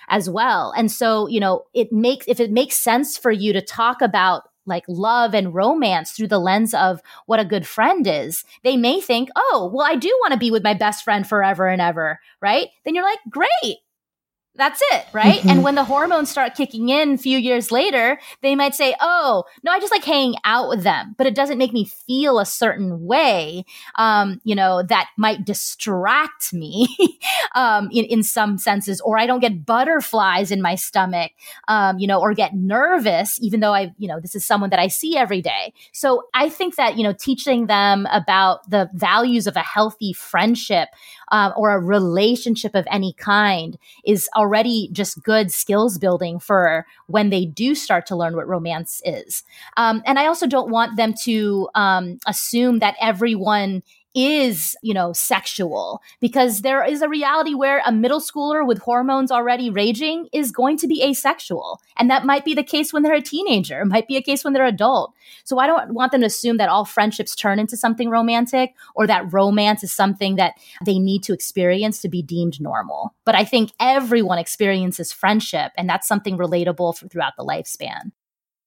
as 0.09 0.29
well. 0.29 0.73
And 0.77 0.91
so, 0.91 1.27
you 1.27 1.39
know, 1.39 1.63
it 1.73 1.91
makes, 1.91 2.25
if 2.27 2.39
it 2.39 2.51
makes 2.51 2.75
sense 2.75 3.17
for 3.17 3.31
you 3.31 3.53
to 3.53 3.61
talk 3.61 4.01
about 4.01 4.43
like 4.67 4.83
love 4.87 5.33
and 5.33 5.53
romance 5.53 6.11
through 6.11 6.27
the 6.27 6.39
lens 6.39 6.73
of 6.73 6.99
what 7.27 7.39
a 7.39 7.45
good 7.45 7.65
friend 7.67 8.05
is, 8.07 8.43
they 8.63 8.77
may 8.77 8.99
think, 8.99 9.29
oh, 9.35 9.71
well, 9.73 9.87
I 9.89 9.95
do 9.95 10.09
want 10.21 10.33
to 10.33 10.39
be 10.39 10.51
with 10.51 10.63
my 10.63 10.73
best 10.73 11.03
friend 11.03 11.25
forever 11.27 11.67
and 11.67 11.81
ever, 11.81 12.19
right? 12.41 12.67
Then 12.83 12.95
you're 12.95 13.03
like, 13.03 13.19
great. 13.29 13.77
That's 14.57 14.81
it, 14.91 15.05
right? 15.11 15.39
Mm-hmm. 15.39 15.49
And 15.49 15.63
when 15.63 15.75
the 15.75 15.83
hormones 15.83 16.29
start 16.29 16.55
kicking 16.55 16.87
in 16.87 17.13
a 17.13 17.17
few 17.17 17.37
years 17.37 17.71
later, 17.71 18.17
they 18.41 18.55
might 18.55 18.73
say, 18.73 18.95
"Oh, 19.01 19.43
no, 19.63 19.71
I 19.71 19.79
just 19.79 19.91
like 19.91 20.05
hanging 20.05 20.35
out 20.45 20.69
with 20.69 20.83
them, 20.83 21.13
but 21.17 21.27
it 21.27 21.35
doesn't 21.35 21.57
make 21.57 21.73
me 21.73 21.83
feel 21.83 22.39
a 22.39 22.45
certain 22.45 23.05
way, 23.05 23.65
um, 23.95 24.39
you 24.45 24.55
know, 24.55 24.81
that 24.83 25.09
might 25.17 25.45
distract 25.45 26.53
me 26.53 26.87
um, 27.55 27.89
in 27.91 28.05
in 28.05 28.23
some 28.23 28.57
senses, 28.57 29.01
or 29.01 29.17
I 29.19 29.25
don't 29.25 29.41
get 29.41 29.65
butterflies 29.65 30.51
in 30.51 30.61
my 30.61 30.75
stomach, 30.75 31.33
um, 31.67 31.99
you 31.99 32.07
know, 32.07 32.21
or 32.21 32.33
get 32.33 32.55
nervous, 32.55 33.37
even 33.41 33.59
though 33.59 33.73
I, 33.73 33.93
you 33.97 34.07
know, 34.07 34.21
this 34.21 34.35
is 34.35 34.45
someone 34.45 34.69
that 34.69 34.79
I 34.79 34.87
see 34.87 35.17
every 35.17 35.41
day. 35.41 35.73
So 35.91 36.23
I 36.33 36.47
think 36.47 36.77
that 36.77 36.97
you 36.97 37.03
know, 37.03 37.13
teaching 37.13 37.67
them 37.67 38.07
about 38.09 38.69
the 38.69 38.89
values 38.93 39.47
of 39.47 39.57
a 39.57 39.61
healthy 39.61 40.13
friendship 40.13 40.89
um, 41.31 41.51
or 41.57 41.71
a 41.71 41.79
relationship 41.79 42.73
of 42.73 42.87
any 42.89 43.13
kind 43.13 43.77
is 44.05 44.29
already 44.35 44.44
just 44.91 45.21
good 45.23 45.51
skills 45.51 45.97
building 45.97 46.39
for 46.39 46.85
when 47.07 47.29
they 47.29 47.45
do 47.45 47.75
start 47.75 48.05
to 48.07 48.15
learn 48.15 48.35
what 48.35 48.47
romance 48.47 49.01
is. 49.05 49.43
Um, 49.77 50.01
and 50.05 50.19
I 50.19 50.27
also 50.27 50.47
don't 50.47 50.69
want 50.69 50.97
them 50.97 51.13
to 51.23 51.69
um, 51.75 52.19
assume 52.27 52.79
that 52.79 52.95
everyone 53.01 53.83
is, 54.15 54.75
you 54.81 54.93
know, 54.93 55.11
sexual 55.13 56.01
because 56.21 56.61
there 56.61 56.83
is 56.83 57.01
a 57.01 57.09
reality 57.09 57.53
where 57.53 57.81
a 57.85 57.91
middle 57.91 58.21
schooler 58.21 58.65
with 58.65 58.79
hormones 58.79 59.31
already 59.31 59.69
raging 59.69 60.27
is 60.31 60.51
going 60.51 60.77
to 60.77 60.87
be 60.87 61.03
asexual. 61.03 61.81
And 61.97 62.09
that 62.09 62.25
might 62.25 62.45
be 62.45 62.53
the 62.53 62.63
case 62.63 62.93
when 62.93 63.03
they're 63.03 63.13
a 63.13 63.21
teenager. 63.21 63.81
It 63.81 63.87
might 63.87 64.07
be 64.07 64.15
a 64.15 64.21
case 64.21 64.43
when 64.43 64.53
they're 64.53 64.65
adult. 64.65 65.13
So 65.43 65.59
I 65.59 65.67
don't 65.67 65.93
want 65.93 66.13
them 66.13 66.21
to 66.21 66.27
assume 66.27 66.57
that 66.57 66.69
all 66.69 66.85
friendships 66.85 67.35
turn 67.35 67.59
into 67.59 67.75
something 67.75 68.09
romantic 68.09 68.73
or 68.95 69.05
that 69.05 69.31
romance 69.31 69.83
is 69.83 69.91
something 69.91 70.37
that 70.37 70.53
they 70.85 70.97
need 70.97 71.23
to 71.23 71.33
experience 71.33 72.01
to 72.01 72.09
be 72.09 72.21
deemed 72.21 72.61
normal. 72.61 73.13
But 73.25 73.35
I 73.35 73.43
think 73.43 73.71
everyone 73.79 74.39
experiences 74.39 75.11
friendship 75.11 75.73
and 75.77 75.89
that's 75.89 76.07
something 76.07 76.37
relatable 76.37 76.97
for, 76.97 77.07
throughout 77.09 77.33
the 77.37 77.43
lifespan. 77.43 78.11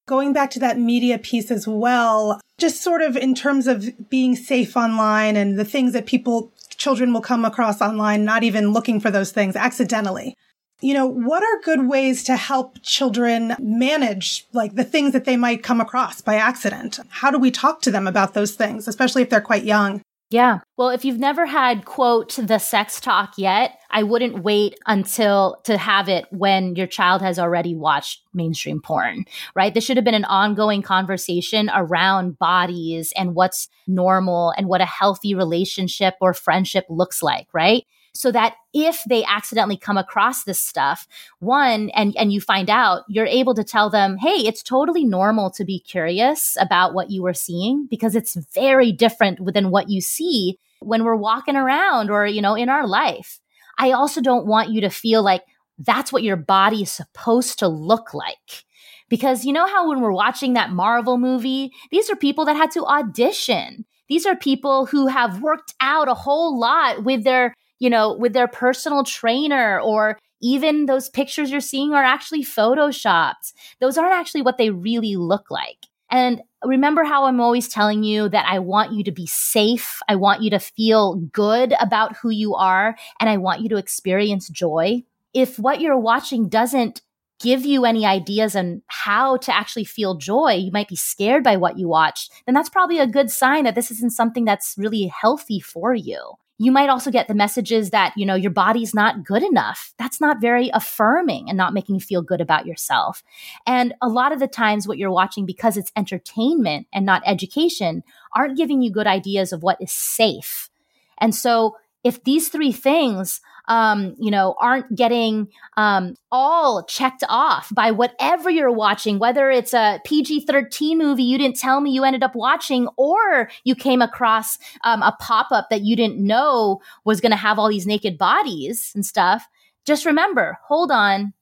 Going 0.09 0.33
back 0.33 0.49
to 0.51 0.59
that 0.61 0.79
media 0.79 1.19
piece 1.19 1.51
as 1.51 1.67
well, 1.67 2.41
just 2.57 2.81
sort 2.81 3.03
of 3.03 3.15
in 3.15 3.35
terms 3.35 3.67
of 3.67 4.09
being 4.09 4.35
safe 4.35 4.75
online 4.75 5.35
and 5.35 5.59
the 5.59 5.63
things 5.63 5.93
that 5.93 6.07
people, 6.07 6.51
children 6.77 7.13
will 7.13 7.21
come 7.21 7.45
across 7.45 7.79
online, 7.79 8.25
not 8.25 8.41
even 8.41 8.71
looking 8.71 8.99
for 8.99 9.11
those 9.11 9.31
things 9.31 9.55
accidentally. 9.55 10.33
You 10.81 10.95
know, 10.95 11.05
what 11.05 11.43
are 11.43 11.61
good 11.63 11.87
ways 11.87 12.23
to 12.23 12.35
help 12.37 12.81
children 12.81 13.55
manage 13.59 14.47
like 14.51 14.73
the 14.73 14.83
things 14.83 15.13
that 15.13 15.25
they 15.25 15.37
might 15.37 15.61
come 15.61 15.79
across 15.79 16.21
by 16.21 16.37
accident? 16.37 16.99
How 17.09 17.29
do 17.29 17.37
we 17.37 17.51
talk 17.51 17.83
to 17.83 17.91
them 17.91 18.07
about 18.07 18.33
those 18.33 18.55
things, 18.55 18.87
especially 18.87 19.21
if 19.21 19.29
they're 19.29 19.41
quite 19.41 19.63
young? 19.63 20.01
Yeah. 20.29 20.59
Well, 20.77 20.89
if 20.89 21.03
you've 21.05 21.17
never 21.17 21.47
had, 21.47 21.85
quote, 21.85 22.35
the 22.35 22.59
sex 22.59 23.01
talk 23.01 23.33
yet, 23.37 23.79
I 23.89 24.03
wouldn't 24.03 24.43
wait 24.43 24.75
until 24.85 25.57
to 25.63 25.75
have 25.75 26.07
it 26.07 26.25
when 26.29 26.75
your 26.75 26.85
child 26.85 27.23
has 27.23 27.39
already 27.39 27.73
watched 27.73 28.21
mainstream 28.31 28.79
porn, 28.79 29.25
right? 29.55 29.73
This 29.73 29.83
should 29.83 29.97
have 29.97 30.03
been 30.03 30.13
an 30.13 30.25
ongoing 30.25 30.83
conversation 30.83 31.71
around 31.73 32.37
bodies 32.37 33.11
and 33.17 33.33
what's 33.33 33.69
normal 33.87 34.53
and 34.55 34.67
what 34.67 34.81
a 34.81 34.85
healthy 34.85 35.33
relationship 35.33 36.13
or 36.21 36.35
friendship 36.35 36.85
looks 36.89 37.23
like, 37.23 37.47
right? 37.51 37.85
So 38.13 38.31
that 38.31 38.55
if 38.73 39.03
they 39.05 39.23
accidentally 39.23 39.77
come 39.77 39.97
across 39.97 40.43
this 40.43 40.59
stuff 40.59 41.07
one 41.39 41.89
and 41.91 42.15
and 42.17 42.31
you 42.31 42.41
find 42.41 42.69
out 42.69 43.03
you're 43.07 43.25
able 43.25 43.55
to 43.55 43.63
tell 43.63 43.89
them 43.89 44.17
hey 44.17 44.35
it's 44.35 44.63
totally 44.63 45.05
normal 45.05 45.49
to 45.49 45.65
be 45.65 45.79
curious 45.79 46.57
about 46.59 46.93
what 46.93 47.09
you 47.09 47.21
were 47.21 47.33
seeing 47.33 47.87
because 47.89 48.15
it's 48.15 48.35
very 48.53 48.91
different 48.91 49.39
than 49.53 49.71
what 49.71 49.89
you 49.89 50.01
see 50.01 50.57
when 50.79 51.03
we're 51.03 51.15
walking 51.15 51.55
around 51.55 52.09
or 52.09 52.25
you 52.25 52.41
know 52.41 52.55
in 52.55 52.69
our 52.69 52.87
life. 52.87 53.39
I 53.77 53.91
also 53.91 54.21
don't 54.21 54.45
want 54.45 54.69
you 54.69 54.81
to 54.81 54.89
feel 54.89 55.23
like 55.23 55.43
that's 55.77 56.11
what 56.11 56.23
your 56.23 56.35
body 56.35 56.81
is 56.81 56.91
supposed 56.91 57.59
to 57.59 57.67
look 57.67 58.13
like 58.13 58.65
because 59.07 59.45
you 59.45 59.53
know 59.53 59.67
how 59.67 59.89
when 59.89 60.01
we're 60.01 60.11
watching 60.11 60.53
that 60.53 60.71
marvel 60.71 61.17
movie 61.17 61.71
these 61.91 62.09
are 62.09 62.15
people 62.15 62.45
that 62.45 62.57
had 62.57 62.71
to 62.71 62.85
audition. 62.85 63.85
These 64.07 64.25
are 64.25 64.35
people 64.35 64.87
who 64.87 65.05
have 65.05 65.41
worked 65.41 65.75
out 65.79 66.07
a 66.07 66.15
whole 66.15 66.59
lot 66.59 67.03
with 67.03 67.23
their 67.23 67.53
you 67.79 67.89
know, 67.89 68.13
with 68.13 68.33
their 68.33 68.47
personal 68.47 69.03
trainer 69.03 69.79
or 69.79 70.19
even 70.41 70.85
those 70.85 71.09
pictures 71.09 71.51
you're 71.51 71.59
seeing 71.59 71.93
are 71.93 72.03
actually 72.03 72.43
photoshopped. 72.43 73.53
Those 73.79 73.97
aren't 73.97 74.13
actually 74.13 74.41
what 74.41 74.57
they 74.57 74.69
really 74.69 75.15
look 75.15 75.49
like. 75.49 75.85
And 76.11 76.41
remember 76.63 77.03
how 77.03 77.25
I'm 77.25 77.39
always 77.39 77.67
telling 77.67 78.03
you 78.03 78.29
that 78.29 78.45
I 78.47 78.59
want 78.59 78.93
you 78.93 79.03
to 79.03 79.11
be 79.11 79.27
safe. 79.27 79.99
I 80.07 80.15
want 80.15 80.41
you 80.41 80.49
to 80.51 80.59
feel 80.59 81.15
good 81.15 81.73
about 81.79 82.17
who 82.17 82.29
you 82.29 82.55
are 82.55 82.95
and 83.19 83.29
I 83.29 83.37
want 83.37 83.61
you 83.61 83.69
to 83.69 83.77
experience 83.77 84.49
joy. 84.49 85.03
If 85.33 85.59
what 85.59 85.81
you're 85.81 85.97
watching 85.97 86.49
doesn't 86.49 87.01
give 87.39 87.65
you 87.65 87.85
any 87.85 88.05
ideas 88.05 88.55
on 88.55 88.81
how 88.87 89.37
to 89.37 89.55
actually 89.55 89.85
feel 89.85 90.15
joy, 90.15 90.53
you 90.53 90.71
might 90.71 90.89
be 90.89 90.95
scared 90.95 91.43
by 91.43 91.55
what 91.55 91.77
you 91.77 91.87
watched, 91.87 92.31
then 92.45 92.55
that's 92.55 92.69
probably 92.69 92.99
a 92.99 93.07
good 93.07 93.29
sign 93.29 93.63
that 93.63 93.75
this 93.75 93.91
isn't 93.91 94.11
something 94.11 94.43
that's 94.43 94.75
really 94.77 95.05
healthy 95.07 95.59
for 95.59 95.93
you 95.93 96.33
you 96.61 96.73
might 96.73 96.89
also 96.89 97.09
get 97.09 97.29
the 97.29 97.33
messages 97.33 97.91
that, 97.91 98.13
you 98.17 98.25
know, 98.25 98.35
your 98.35 98.51
body's 98.51 98.93
not 98.93 99.23
good 99.23 99.43
enough. 99.43 99.93
That's 99.97 100.19
not 100.19 100.41
very 100.41 100.69
affirming 100.73 101.47
and 101.47 101.57
not 101.57 101.73
making 101.73 101.95
you 101.95 102.01
feel 102.01 102.21
good 102.21 102.41
about 102.41 102.65
yourself. 102.65 103.23
And 103.65 103.95
a 104.01 104.09
lot 104.09 104.33
of 104.33 104.39
the 104.39 104.47
times, 104.47 104.85
what 104.85 104.97
you're 104.97 105.09
watching, 105.09 105.45
because 105.45 105.77
it's 105.77 105.91
entertainment 105.95 106.87
and 106.93 107.05
not 107.05 107.23
education, 107.25 108.03
aren't 108.35 108.57
giving 108.57 108.81
you 108.81 108.91
good 108.91 109.07
ideas 109.07 109.53
of 109.53 109.63
what 109.63 109.81
is 109.81 109.93
safe. 109.93 110.69
And 111.17 111.33
so, 111.33 111.77
if 112.03 112.23
these 112.23 112.49
three 112.49 112.71
things 112.71 113.41
um, 113.69 114.15
you 114.19 114.31
know, 114.31 114.55
aren't 114.59 114.93
getting 114.95 115.47
um, 115.77 116.15
all 116.31 116.83
checked 116.83 117.23
off 117.29 117.73
by 117.73 117.91
whatever 117.91 118.49
you're 118.49 118.71
watching, 118.71 119.19
whether 119.19 119.51
it's 119.51 119.73
a 119.75 120.01
PG 120.05 120.45
13 120.47 120.97
movie 120.97 121.23
you 121.23 121.37
didn't 121.37 121.57
tell 121.57 121.79
me 121.79 121.91
you 121.91 122.03
ended 122.03 122.23
up 122.23 122.35
watching, 122.35 122.87
or 122.97 123.49
you 123.63 123.75
came 123.75 124.01
across 124.01 124.57
um, 124.83 125.03
a 125.03 125.15
pop 125.19 125.51
up 125.51 125.67
that 125.69 125.81
you 125.81 125.95
didn't 125.95 126.17
know 126.17 126.81
was 127.05 127.21
going 127.21 127.31
to 127.31 127.37
have 127.37 127.59
all 127.59 127.69
these 127.69 127.85
naked 127.85 128.17
bodies 128.17 128.91
and 128.95 129.05
stuff. 129.05 129.47
Just 129.85 130.05
remember, 130.05 130.57
hold 130.67 130.91
on, 130.91 131.33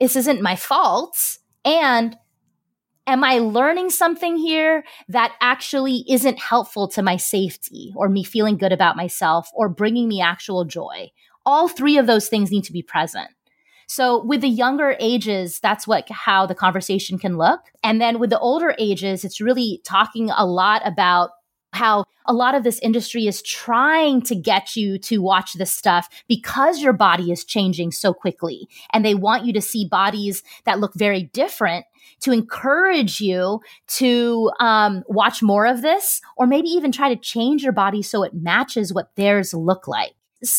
this 0.00 0.14
isn't 0.14 0.40
my 0.40 0.54
fault. 0.54 1.38
And 1.64 2.16
am 3.06 3.24
I 3.24 3.38
learning 3.38 3.90
something 3.90 4.36
here 4.36 4.84
that 5.08 5.34
actually 5.40 6.04
isn't 6.08 6.38
helpful 6.38 6.88
to 6.88 7.02
my 7.02 7.16
safety 7.16 7.92
or 7.96 8.08
me 8.08 8.24
feeling 8.24 8.56
good 8.56 8.72
about 8.72 8.96
myself 8.96 9.50
or 9.54 9.68
bringing 9.68 10.08
me 10.08 10.20
actual 10.20 10.64
joy? 10.64 11.10
all 11.44 11.68
three 11.68 11.98
of 11.98 12.06
those 12.06 12.28
things 12.28 12.50
need 12.50 12.64
to 12.64 12.72
be 12.72 12.82
present. 12.82 13.28
So 13.88 14.24
with 14.24 14.40
the 14.40 14.48
younger 14.48 14.96
ages, 15.00 15.60
that's 15.60 15.86
what 15.86 16.08
how 16.08 16.46
the 16.46 16.54
conversation 16.54 17.18
can 17.18 17.36
look. 17.36 17.60
And 17.82 18.00
then 18.00 18.18
with 18.18 18.30
the 18.30 18.38
older 18.38 18.74
ages, 18.78 19.24
it's 19.24 19.40
really 19.40 19.82
talking 19.84 20.30
a 20.30 20.46
lot 20.46 20.82
about 20.86 21.30
how 21.72 22.04
a 22.26 22.32
lot 22.32 22.54
of 22.54 22.64
this 22.64 22.78
industry 22.80 23.26
is 23.26 23.42
trying 23.42 24.22
to 24.22 24.34
get 24.34 24.76
you 24.76 24.98
to 24.98 25.18
watch 25.18 25.54
this 25.54 25.72
stuff 25.72 26.08
because 26.28 26.80
your 26.80 26.92
body 26.92 27.32
is 27.32 27.44
changing 27.44 27.92
so 27.92 28.14
quickly. 28.14 28.68
And 28.92 29.04
they 29.04 29.14
want 29.14 29.44
you 29.44 29.52
to 29.54 29.60
see 29.60 29.86
bodies 29.86 30.42
that 30.64 30.80
look 30.80 30.94
very 30.94 31.24
different 31.32 31.86
to 32.20 32.32
encourage 32.32 33.20
you 33.20 33.60
to 33.86 34.50
um, 34.60 35.02
watch 35.08 35.42
more 35.42 35.66
of 35.66 35.82
this, 35.82 36.20
or 36.36 36.46
maybe 36.46 36.68
even 36.68 36.92
try 36.92 37.08
to 37.12 37.20
change 37.20 37.62
your 37.62 37.72
body 37.72 38.02
so 38.02 38.22
it 38.22 38.34
matches 38.34 38.92
what 38.92 39.14
theirs 39.16 39.52
look 39.52 39.88
like 39.88 40.14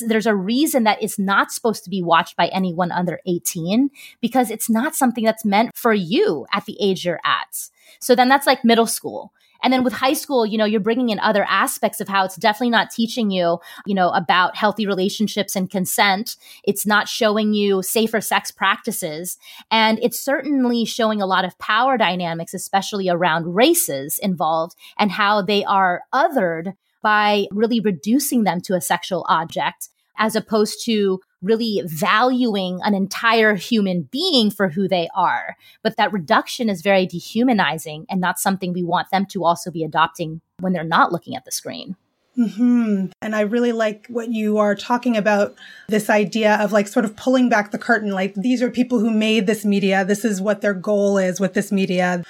there's 0.07 0.25
a 0.25 0.35
reason 0.35 0.83
that 0.85 1.01
it's 1.01 1.19
not 1.19 1.51
supposed 1.51 1.83
to 1.83 1.89
be 1.89 2.01
watched 2.01 2.37
by 2.37 2.47
anyone 2.47 2.91
under 2.91 3.19
18 3.25 3.89
because 4.21 4.49
it's 4.49 4.69
not 4.69 4.95
something 4.95 5.23
that's 5.23 5.43
meant 5.43 5.75
for 5.75 5.93
you 5.93 6.45
at 6.53 6.65
the 6.65 6.77
age 6.79 7.05
you're 7.05 7.19
at. 7.25 7.69
So 7.99 8.15
then 8.15 8.29
that's 8.29 8.47
like 8.47 8.63
middle 8.63 8.87
school. 8.87 9.33
And 9.63 9.71
then 9.71 9.83
with 9.83 9.93
high 9.93 10.13
school, 10.13 10.45
you 10.45 10.57
know, 10.57 10.65
you're 10.65 10.79
bringing 10.79 11.09
in 11.09 11.19
other 11.19 11.45
aspects 11.49 12.01
of 12.01 12.07
how 12.07 12.25
it's 12.25 12.35
definitely 12.35 12.69
not 12.69 12.91
teaching 12.91 13.31
you, 13.31 13.59
you 13.85 13.95
know, 13.95 14.09
about 14.09 14.55
healthy 14.55 14.85
relationships 14.85 15.55
and 15.55 15.69
consent. 15.69 16.35
It's 16.63 16.85
not 16.85 17.07
showing 17.07 17.53
you 17.53 17.81
safer 17.81 18.21
sex 18.21 18.51
practices. 18.51 19.37
And 19.71 19.99
it's 20.01 20.19
certainly 20.19 20.85
showing 20.85 21.21
a 21.21 21.25
lot 21.25 21.45
of 21.45 21.57
power 21.57 21.97
dynamics, 21.97 22.53
especially 22.53 23.09
around 23.09 23.55
races 23.55 24.19
involved 24.19 24.75
and 24.99 25.11
how 25.11 25.41
they 25.41 25.63
are 25.63 26.03
othered 26.13 26.75
by 27.01 27.47
really 27.51 27.79
reducing 27.79 28.43
them 28.43 28.61
to 28.61 28.75
a 28.75 28.81
sexual 28.81 29.25
object 29.29 29.89
as 30.17 30.35
opposed 30.35 30.83
to 30.85 31.19
really 31.41 31.83
valuing 31.85 32.79
an 32.83 32.95
entire 32.95 33.55
human 33.55 34.03
being 34.11 34.49
for 34.49 34.69
who 34.69 34.87
they 34.87 35.09
are. 35.15 35.57
But 35.83 35.97
that 35.97 36.13
reduction 36.13 36.69
is 36.69 36.81
very 36.81 37.05
dehumanizing 37.05 38.05
and 38.09 38.21
not 38.21 38.39
something 38.39 38.73
we 38.73 38.83
want 38.83 39.09
them 39.11 39.25
to 39.27 39.43
also 39.43 39.69
be 39.69 39.83
adopting 39.83 40.41
when 40.59 40.73
they're 40.73 40.83
not 40.83 41.11
looking 41.11 41.35
at 41.35 41.45
the 41.45 41.51
screen. 41.51 41.97
Hmm. 42.35 43.07
And 43.21 43.35
I 43.35 43.41
really 43.41 43.73
like 43.73 44.07
what 44.07 44.29
you 44.29 44.57
are 44.57 44.73
talking 44.73 45.15
about 45.15 45.55
this 45.87 46.09
idea 46.09 46.55
of 46.55 46.71
like 46.71 46.87
sort 46.87 47.05
of 47.05 47.15
pulling 47.15 47.47
back 47.47 47.69
the 47.69 47.77
curtain. 47.77 48.09
Like 48.09 48.33
these 48.33 48.63
are 48.63 48.71
people 48.71 48.99
who 48.99 49.11
made 49.11 49.45
this 49.45 49.63
media. 49.63 50.03
This 50.03 50.25
is 50.25 50.41
what 50.41 50.61
their 50.61 50.73
goal 50.73 51.19
is 51.19 51.39
with 51.39 51.53
this 51.53 51.71
media. 51.71 52.23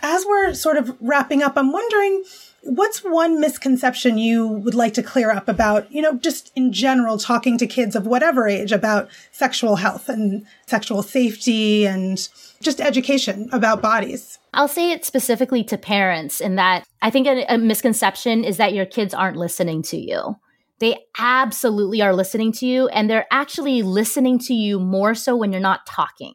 As 0.00 0.24
we're 0.26 0.54
sort 0.54 0.76
of 0.76 0.96
wrapping 1.00 1.42
up, 1.42 1.54
I'm 1.56 1.72
wondering 1.72 2.22
What's 2.62 3.00
one 3.00 3.40
misconception 3.40 4.18
you 4.18 4.46
would 4.46 4.74
like 4.74 4.92
to 4.94 5.02
clear 5.02 5.30
up 5.30 5.48
about, 5.48 5.90
you 5.92 6.02
know, 6.02 6.14
just 6.14 6.50
in 6.56 6.72
general, 6.72 7.16
talking 7.16 7.56
to 7.58 7.66
kids 7.66 7.94
of 7.94 8.06
whatever 8.06 8.48
age 8.48 8.72
about 8.72 9.08
sexual 9.30 9.76
health 9.76 10.08
and 10.08 10.44
sexual 10.66 11.02
safety 11.02 11.86
and 11.86 12.28
just 12.60 12.80
education 12.80 13.48
about 13.52 13.80
bodies? 13.80 14.38
I'll 14.52 14.68
say 14.68 14.90
it 14.90 15.04
specifically 15.04 15.62
to 15.64 15.78
parents 15.78 16.40
in 16.40 16.56
that 16.56 16.84
I 17.00 17.10
think 17.10 17.26
a, 17.26 17.44
a 17.48 17.58
misconception 17.58 18.42
is 18.42 18.56
that 18.56 18.74
your 18.74 18.86
kids 18.86 19.14
aren't 19.14 19.36
listening 19.36 19.82
to 19.82 19.96
you. 19.96 20.36
They 20.80 20.98
absolutely 21.18 22.02
are 22.02 22.14
listening 22.14 22.52
to 22.52 22.66
you, 22.66 22.88
and 22.88 23.10
they're 23.10 23.26
actually 23.30 23.82
listening 23.82 24.38
to 24.40 24.54
you 24.54 24.78
more 24.78 25.14
so 25.14 25.36
when 25.36 25.52
you're 25.52 25.60
not 25.60 25.86
talking. 25.86 26.34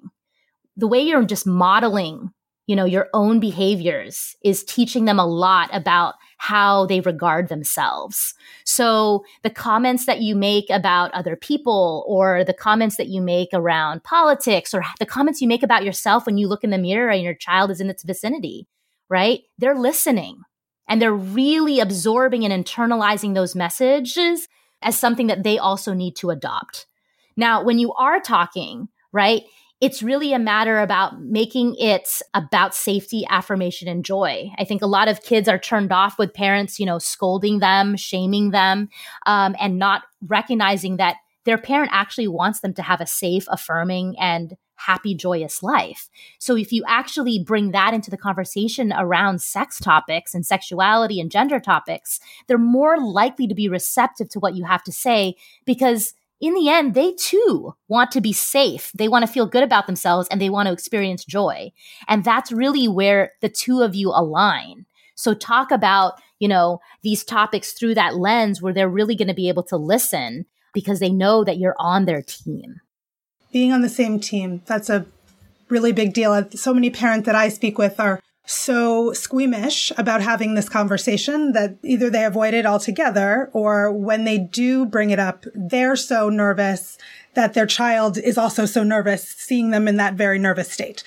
The 0.75 0.87
way 0.87 1.01
you're 1.01 1.23
just 1.23 1.47
modeling 1.47 2.31
you 2.65 2.75
know, 2.75 2.85
your 2.85 3.09
own 3.13 3.39
behaviors 3.39 4.35
is 4.43 4.63
teaching 4.63 5.05
them 5.05 5.19
a 5.19 5.25
lot 5.25 5.69
about 5.73 6.15
how 6.37 6.85
they 6.85 7.01
regard 7.01 7.49
themselves. 7.49 8.33
So 8.65 9.25
the 9.43 9.49
comments 9.49 10.05
that 10.05 10.21
you 10.21 10.35
make 10.35 10.69
about 10.69 11.13
other 11.13 11.35
people 11.35 12.05
or 12.07 12.43
the 12.43 12.53
comments 12.53 12.95
that 12.97 13.07
you 13.07 13.21
make 13.21 13.49
around 13.53 14.03
politics 14.03 14.73
or 14.73 14.83
the 14.99 15.05
comments 15.05 15.41
you 15.41 15.47
make 15.47 15.63
about 15.63 15.83
yourself 15.83 16.25
when 16.25 16.37
you 16.37 16.47
look 16.47 16.63
in 16.63 16.69
the 16.69 16.77
mirror 16.77 17.09
and 17.09 17.23
your 17.23 17.33
child 17.33 17.69
is 17.69 17.81
in 17.81 17.89
its 17.89 18.03
vicinity, 18.03 18.67
right? 19.09 19.41
They're 19.57 19.77
listening 19.77 20.41
and 20.87 21.01
they're 21.01 21.13
really 21.13 21.79
absorbing 21.79 22.45
and 22.45 22.65
internalizing 22.65 23.35
those 23.35 23.55
messages 23.55 24.47
as 24.81 24.97
something 24.97 25.27
that 25.27 25.43
they 25.43 25.57
also 25.57 25.93
need 25.93 26.15
to 26.17 26.29
adopt. 26.29 26.87
Now, 27.35 27.63
when 27.63 27.79
you 27.79 27.93
are 27.93 28.19
talking, 28.19 28.89
right? 29.11 29.43
It's 29.83 30.01
really 30.01 30.31
a 30.31 30.39
matter 30.39 30.79
about 30.79 31.21
making 31.21 31.75
it 31.77 32.21
about 32.33 32.73
safety, 32.73 33.25
affirmation, 33.29 33.89
and 33.89 34.05
joy. 34.05 34.49
I 34.57 34.63
think 34.63 34.81
a 34.81 34.87
lot 34.87 35.09
of 35.09 35.23
kids 35.23 35.49
are 35.49 35.59
turned 35.59 35.91
off 35.91 36.17
with 36.17 36.33
parents, 36.33 36.79
you 36.79 36.85
know, 36.85 36.99
scolding 36.99 37.59
them, 37.59 37.97
shaming 37.97 38.51
them, 38.51 38.87
um, 39.25 39.57
and 39.59 39.77
not 39.77 40.03
recognizing 40.25 40.95
that 40.97 41.17
their 41.43 41.57
parent 41.57 41.91
actually 41.91 42.29
wants 42.29 42.61
them 42.61 42.73
to 42.75 42.81
have 42.81 43.01
a 43.01 43.05
safe, 43.05 43.43
affirming, 43.49 44.15
and 44.17 44.55
happy, 44.75 45.13
joyous 45.15 45.61
life. 45.61 46.07
So 46.39 46.55
if 46.55 46.71
you 46.71 46.85
actually 46.87 47.43
bring 47.43 47.71
that 47.71 47.93
into 47.93 48.09
the 48.09 48.17
conversation 48.17 48.93
around 48.93 49.41
sex 49.41 49.81
topics 49.81 50.33
and 50.33 50.45
sexuality 50.45 51.19
and 51.19 51.29
gender 51.29 51.59
topics, 51.59 52.21
they're 52.47 52.57
more 52.57 52.97
likely 52.97 53.47
to 53.47 53.53
be 53.53 53.67
receptive 53.67 54.29
to 54.29 54.39
what 54.39 54.55
you 54.55 54.63
have 54.63 54.83
to 54.83 54.93
say 54.93 55.35
because 55.65 56.13
in 56.43 56.55
the 56.55 56.67
end, 56.67 56.93
they 56.93 57.13
too 57.13 57.73
want 57.87 58.11
to 58.11 58.19
be 58.19 58.33
safe. 58.33 58.91
They 58.93 59.07
want 59.07 59.25
to 59.25 59.31
feel 59.31 59.45
good 59.45 59.63
about 59.63 59.87
themselves 59.87 60.27
and 60.29 60.41
they 60.41 60.49
want 60.49 60.67
to 60.67 60.73
experience 60.73 61.23
joy. 61.23 61.71
And 62.09 62.25
that's 62.25 62.51
really 62.51 62.85
where 62.85 63.31
the 63.39 63.47
two 63.47 63.81
of 63.81 63.95
you 63.95 64.09
align. 64.09 64.85
So 65.15 65.33
talk 65.33 65.71
about, 65.71 66.21
you 66.39 66.49
know, 66.49 66.81
these 67.01 67.23
topics 67.23 67.71
through 67.71 67.95
that 67.95 68.17
lens 68.17 68.61
where 68.61 68.73
they're 68.73 68.89
really 68.89 69.15
going 69.15 69.29
to 69.29 69.33
be 69.33 69.47
able 69.47 69.63
to 69.63 69.77
listen 69.77 70.45
because 70.73 70.99
they 70.99 71.09
know 71.09 71.45
that 71.45 71.59
you're 71.59 71.77
on 71.79 72.03
their 72.03 72.21
team. 72.21 72.81
Being 73.53 73.71
on 73.71 73.81
the 73.81 73.87
same 73.87 74.19
team, 74.19 74.63
that's 74.65 74.89
a 74.89 75.05
really 75.69 75.93
big 75.93 76.13
deal. 76.13 76.49
So 76.51 76.73
many 76.73 76.89
parents 76.89 77.25
that 77.25 77.35
I 77.35 77.47
speak 77.47 77.77
with 77.77 78.01
are 78.01 78.19
so 78.45 79.13
squeamish 79.13 79.91
about 79.97 80.21
having 80.21 80.53
this 80.53 80.67
conversation 80.67 81.53
that 81.53 81.77
either 81.83 82.09
they 82.09 82.25
avoid 82.25 82.53
it 82.53 82.65
altogether 82.65 83.49
or 83.53 83.91
when 83.91 84.25
they 84.25 84.37
do 84.37 84.85
bring 84.85 85.11
it 85.11 85.19
up, 85.19 85.45
they're 85.55 85.95
so 85.95 86.29
nervous 86.29 86.97
that 87.35 87.53
their 87.53 87.65
child 87.65 88.17
is 88.17 88.37
also 88.37 88.65
so 88.65 88.83
nervous 88.83 89.23
seeing 89.23 89.71
them 89.71 89.87
in 89.87 89.95
that 89.97 90.15
very 90.15 90.37
nervous 90.37 90.71
state. 90.71 91.03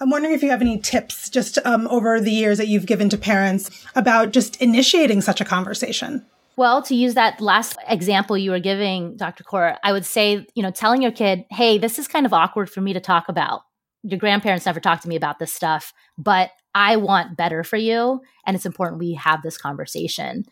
I'm 0.00 0.08
wondering 0.08 0.34
if 0.34 0.42
you 0.42 0.48
have 0.48 0.62
any 0.62 0.78
tips 0.78 1.28
just 1.28 1.58
um, 1.66 1.86
over 1.88 2.20
the 2.20 2.30
years 2.30 2.56
that 2.56 2.68
you've 2.68 2.86
given 2.86 3.10
to 3.10 3.18
parents 3.18 3.70
about 3.94 4.32
just 4.32 4.60
initiating 4.62 5.20
such 5.20 5.42
a 5.42 5.44
conversation. 5.44 6.24
Well, 6.56 6.82
to 6.82 6.94
use 6.94 7.14
that 7.14 7.40
last 7.40 7.76
example 7.86 8.36
you 8.36 8.50
were 8.50 8.58
giving, 8.58 9.16
Dr. 9.16 9.44
Coor, 9.44 9.76
I 9.84 9.92
would 9.92 10.06
say, 10.06 10.46
you 10.54 10.62
know, 10.62 10.70
telling 10.70 11.02
your 11.02 11.12
kid, 11.12 11.44
hey, 11.50 11.76
this 11.76 11.98
is 11.98 12.08
kind 12.08 12.24
of 12.24 12.32
awkward 12.32 12.70
for 12.70 12.80
me 12.80 12.94
to 12.94 13.00
talk 13.00 13.28
about. 13.28 13.62
Your 14.02 14.18
grandparents 14.18 14.64
never 14.64 14.80
talked 14.80 15.02
to 15.02 15.08
me 15.08 15.16
about 15.16 15.38
this 15.38 15.52
stuff, 15.52 15.92
but 16.16 16.50
I 16.74 16.96
want 16.96 17.36
better 17.36 17.64
for 17.64 17.76
you. 17.76 18.20
And 18.46 18.54
it's 18.54 18.66
important 18.66 19.00
we 19.00 19.14
have 19.14 19.42
this 19.42 19.58
conversation. 19.58 20.44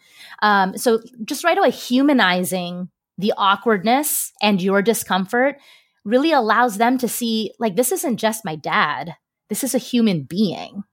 Um, 0.43 0.77
so 0.77 1.01
just 1.25 1.45
right 1.45 1.59
away, 1.59 1.71
humanizing 1.71 2.89
the 3.17 3.33
awkwardness 3.37 4.33
and 4.41 4.63
your 4.63 4.83
discomfort 4.83 5.57
really 6.05 6.33
allows 6.33 6.79
them 6.79 6.99
to 6.99 7.09
see 7.09 7.53
like, 7.59 7.77
this 7.77 7.93
isn't 7.93 8.17
just 8.17 8.45
my 8.45 8.57
dad, 8.57 9.17
this 9.49 9.65
is 9.65 9.75
a 9.75 9.79
human 9.79 10.23
being. 10.23 10.85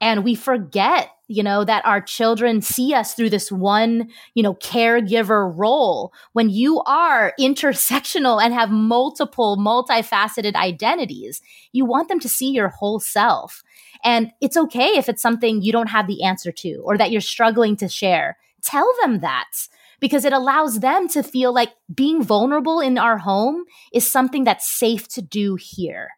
And 0.00 0.24
we 0.24 0.34
forget, 0.34 1.10
you 1.26 1.42
know, 1.42 1.64
that 1.64 1.84
our 1.86 2.00
children 2.00 2.60
see 2.60 2.92
us 2.92 3.14
through 3.14 3.30
this 3.30 3.50
one, 3.50 4.10
you 4.34 4.42
know, 4.42 4.54
caregiver 4.54 5.50
role. 5.56 6.12
When 6.32 6.50
you 6.50 6.82
are 6.82 7.32
intersectional 7.40 8.42
and 8.42 8.52
have 8.52 8.70
multiple, 8.70 9.56
multifaceted 9.56 10.54
identities, 10.54 11.40
you 11.72 11.84
want 11.84 12.08
them 12.08 12.20
to 12.20 12.28
see 12.28 12.50
your 12.50 12.68
whole 12.68 13.00
self. 13.00 13.62
And 14.04 14.32
it's 14.40 14.56
okay 14.56 14.96
if 14.96 15.08
it's 15.08 15.22
something 15.22 15.62
you 15.62 15.72
don't 15.72 15.88
have 15.88 16.06
the 16.06 16.22
answer 16.22 16.52
to 16.52 16.82
or 16.84 16.98
that 16.98 17.10
you're 17.10 17.20
struggling 17.20 17.76
to 17.76 17.88
share. 17.88 18.36
Tell 18.62 18.92
them 19.02 19.20
that 19.20 19.68
because 20.00 20.24
it 20.24 20.32
allows 20.32 20.80
them 20.80 21.08
to 21.08 21.22
feel 21.22 21.52
like 21.54 21.70
being 21.94 22.22
vulnerable 22.22 22.80
in 22.80 22.98
our 22.98 23.18
home 23.18 23.64
is 23.92 24.10
something 24.10 24.44
that's 24.44 24.70
safe 24.70 25.08
to 25.08 25.22
do 25.22 25.56
here. 25.56 26.10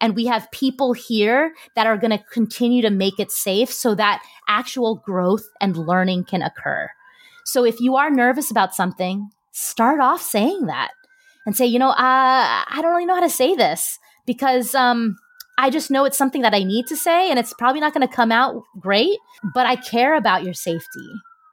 And 0.00 0.16
we 0.16 0.26
have 0.26 0.50
people 0.50 0.92
here 0.92 1.54
that 1.76 1.86
are 1.86 1.96
going 1.96 2.10
to 2.10 2.24
continue 2.32 2.82
to 2.82 2.90
make 2.90 3.18
it 3.18 3.30
safe 3.30 3.72
so 3.72 3.94
that 3.94 4.22
actual 4.48 4.96
growth 4.96 5.48
and 5.60 5.76
learning 5.76 6.24
can 6.24 6.42
occur. 6.42 6.90
So 7.44 7.64
if 7.64 7.80
you 7.80 7.96
are 7.96 8.10
nervous 8.10 8.50
about 8.50 8.74
something, 8.74 9.30
start 9.52 10.00
off 10.00 10.20
saying 10.20 10.66
that 10.66 10.90
and 11.46 11.56
say, 11.56 11.66
you 11.66 11.78
know, 11.78 11.90
uh, 11.90 11.94
I 11.98 12.78
don't 12.80 12.92
really 12.92 13.06
know 13.06 13.14
how 13.14 13.20
to 13.20 13.30
say 13.30 13.54
this 13.54 13.98
because 14.26 14.74
um, 14.74 15.16
I 15.58 15.70
just 15.70 15.90
know 15.90 16.04
it's 16.04 16.18
something 16.18 16.42
that 16.42 16.54
I 16.54 16.64
need 16.64 16.86
to 16.88 16.96
say 16.96 17.30
and 17.30 17.38
it's 17.38 17.54
probably 17.54 17.80
not 17.80 17.94
going 17.94 18.06
to 18.06 18.12
come 18.12 18.32
out 18.32 18.62
great, 18.80 19.18
but 19.54 19.66
I 19.66 19.76
care 19.76 20.16
about 20.16 20.42
your 20.42 20.54
safety 20.54 21.08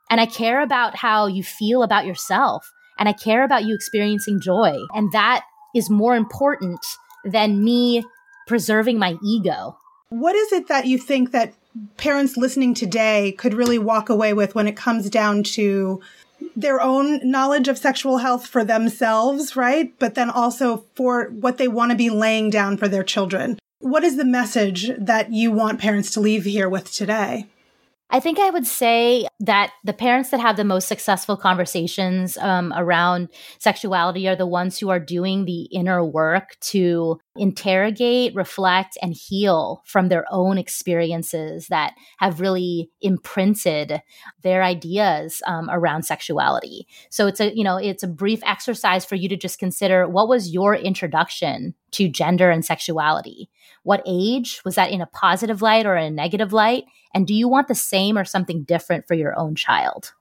and 0.09 0.19
I 0.19 0.25
care 0.25 0.61
about 0.61 0.95
how 0.95 1.27
you 1.27 1.43
feel 1.43 1.83
about 1.83 2.05
yourself 2.05 2.71
and 2.97 3.07
I 3.07 3.13
care 3.13 3.43
about 3.43 3.65
you 3.65 3.75
experiencing 3.75 4.39
joy. 4.41 4.75
And 4.93 5.11
that 5.11 5.43
is 5.75 5.89
more 5.89 6.15
important 6.15 6.79
than 7.23 7.63
me 7.63 8.03
preserving 8.51 8.99
my 8.99 9.17
ego. 9.23 9.77
What 10.09 10.35
is 10.35 10.51
it 10.51 10.67
that 10.67 10.85
you 10.85 10.97
think 10.97 11.31
that 11.31 11.53
parents 11.95 12.35
listening 12.35 12.73
today 12.73 13.31
could 13.37 13.53
really 13.53 13.79
walk 13.79 14.09
away 14.09 14.33
with 14.33 14.55
when 14.55 14.67
it 14.67 14.75
comes 14.75 15.09
down 15.09 15.43
to 15.55 16.01
their 16.53 16.81
own 16.81 17.21
knowledge 17.23 17.69
of 17.69 17.77
sexual 17.77 18.17
health 18.17 18.45
for 18.45 18.65
themselves, 18.65 19.55
right? 19.55 19.97
But 19.99 20.15
then 20.15 20.29
also 20.29 20.83
for 20.95 21.29
what 21.29 21.57
they 21.59 21.69
want 21.69 21.91
to 21.91 21.97
be 21.97 22.09
laying 22.09 22.49
down 22.49 22.75
for 22.75 22.89
their 22.89 23.05
children. 23.05 23.57
What 23.79 24.03
is 24.03 24.17
the 24.17 24.25
message 24.25 24.91
that 24.97 25.31
you 25.31 25.53
want 25.53 25.79
parents 25.79 26.11
to 26.11 26.19
leave 26.19 26.43
here 26.43 26.67
with 26.67 26.91
today? 26.91 27.47
I 28.13 28.19
think 28.19 28.39
I 28.39 28.49
would 28.49 28.67
say 28.67 29.25
that 29.39 29.71
the 29.85 29.93
parents 29.93 30.31
that 30.31 30.41
have 30.41 30.57
the 30.57 30.65
most 30.65 30.89
successful 30.89 31.37
conversations 31.37 32.37
um, 32.37 32.73
around 32.75 33.29
sexuality 33.57 34.27
are 34.27 34.35
the 34.35 34.45
ones 34.45 34.77
who 34.77 34.89
are 34.89 34.99
doing 34.99 35.45
the 35.45 35.61
inner 35.71 36.03
work 36.03 36.57
to 36.59 37.21
interrogate, 37.37 38.35
reflect, 38.35 38.97
and 39.01 39.13
heal 39.13 39.81
from 39.85 40.09
their 40.09 40.25
own 40.29 40.57
experiences 40.57 41.67
that 41.69 41.93
have 42.17 42.41
really 42.41 42.91
imprinted 42.99 44.01
their 44.43 44.61
ideas 44.61 45.41
um, 45.47 45.69
around 45.71 46.03
sexuality. 46.03 46.87
So 47.09 47.27
it's 47.27 47.39
a 47.39 47.55
you 47.55 47.63
know 47.63 47.77
it's 47.77 48.03
a 48.03 48.07
brief 48.07 48.41
exercise 48.43 49.05
for 49.05 49.15
you 49.15 49.29
to 49.29 49.37
just 49.37 49.57
consider 49.57 50.05
what 50.05 50.27
was 50.27 50.53
your 50.53 50.75
introduction 50.75 51.75
to 51.91 52.09
gender 52.09 52.49
and 52.49 52.63
sexuality. 52.63 53.49
What 53.83 54.03
age 54.05 54.61
was 54.63 54.75
that 54.75 54.91
in 54.91 55.01
a 55.01 55.07
positive 55.07 55.61
light 55.61 55.85
or 55.85 55.95
in 55.95 56.05
a 56.05 56.11
negative 56.11 56.53
light? 56.53 56.85
And 57.13 57.27
do 57.27 57.33
you 57.33 57.47
want 57.47 57.67
the 57.67 57.75
same 57.75 58.17
or 58.17 58.25
something 58.25 58.63
different 58.63 59.07
for 59.07 59.13
your 59.13 59.37
own 59.37 59.55
child? 59.55 60.13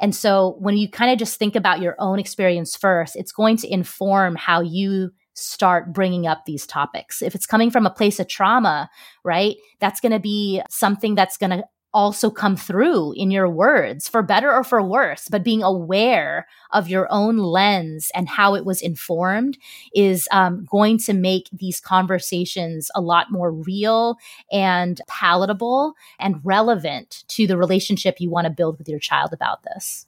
And 0.00 0.14
so 0.14 0.56
when 0.58 0.76
you 0.76 0.90
kind 0.90 1.10
of 1.10 1.18
just 1.18 1.38
think 1.38 1.56
about 1.56 1.80
your 1.80 1.96
own 1.98 2.18
experience 2.18 2.76
first, 2.76 3.16
it's 3.16 3.32
going 3.32 3.56
to 3.58 3.72
inform 3.72 4.36
how 4.36 4.60
you 4.60 5.10
start 5.34 5.92
bringing 5.92 6.26
up 6.26 6.44
these 6.44 6.66
topics. 6.66 7.22
If 7.22 7.34
it's 7.34 7.46
coming 7.46 7.70
from 7.70 7.86
a 7.86 7.90
place 7.90 8.18
of 8.18 8.28
trauma, 8.28 8.88
right, 9.24 9.56
that's 9.80 10.00
going 10.00 10.12
to 10.12 10.18
be 10.18 10.62
something 10.70 11.14
that's 11.14 11.36
going 11.36 11.50
to 11.50 11.64
also 11.96 12.28
come 12.28 12.56
through 12.56 13.14
in 13.16 13.30
your 13.30 13.48
words 13.48 14.06
for 14.06 14.22
better 14.22 14.52
or 14.52 14.62
for 14.62 14.82
worse 14.82 15.28
but 15.30 15.42
being 15.42 15.62
aware 15.62 16.46
of 16.70 16.90
your 16.90 17.10
own 17.10 17.38
lens 17.38 18.10
and 18.14 18.28
how 18.28 18.54
it 18.54 18.66
was 18.66 18.82
informed 18.82 19.56
is 19.94 20.28
um, 20.30 20.66
going 20.70 20.98
to 20.98 21.14
make 21.14 21.48
these 21.50 21.80
conversations 21.80 22.90
a 22.94 23.00
lot 23.00 23.32
more 23.32 23.50
real 23.50 24.18
and 24.52 25.00
palatable 25.08 25.94
and 26.18 26.38
relevant 26.44 27.24
to 27.28 27.46
the 27.46 27.56
relationship 27.56 28.20
you 28.20 28.28
want 28.28 28.44
to 28.44 28.50
build 28.50 28.76
with 28.76 28.90
your 28.90 29.00
child 29.00 29.32
about 29.32 29.62
this. 29.62 30.06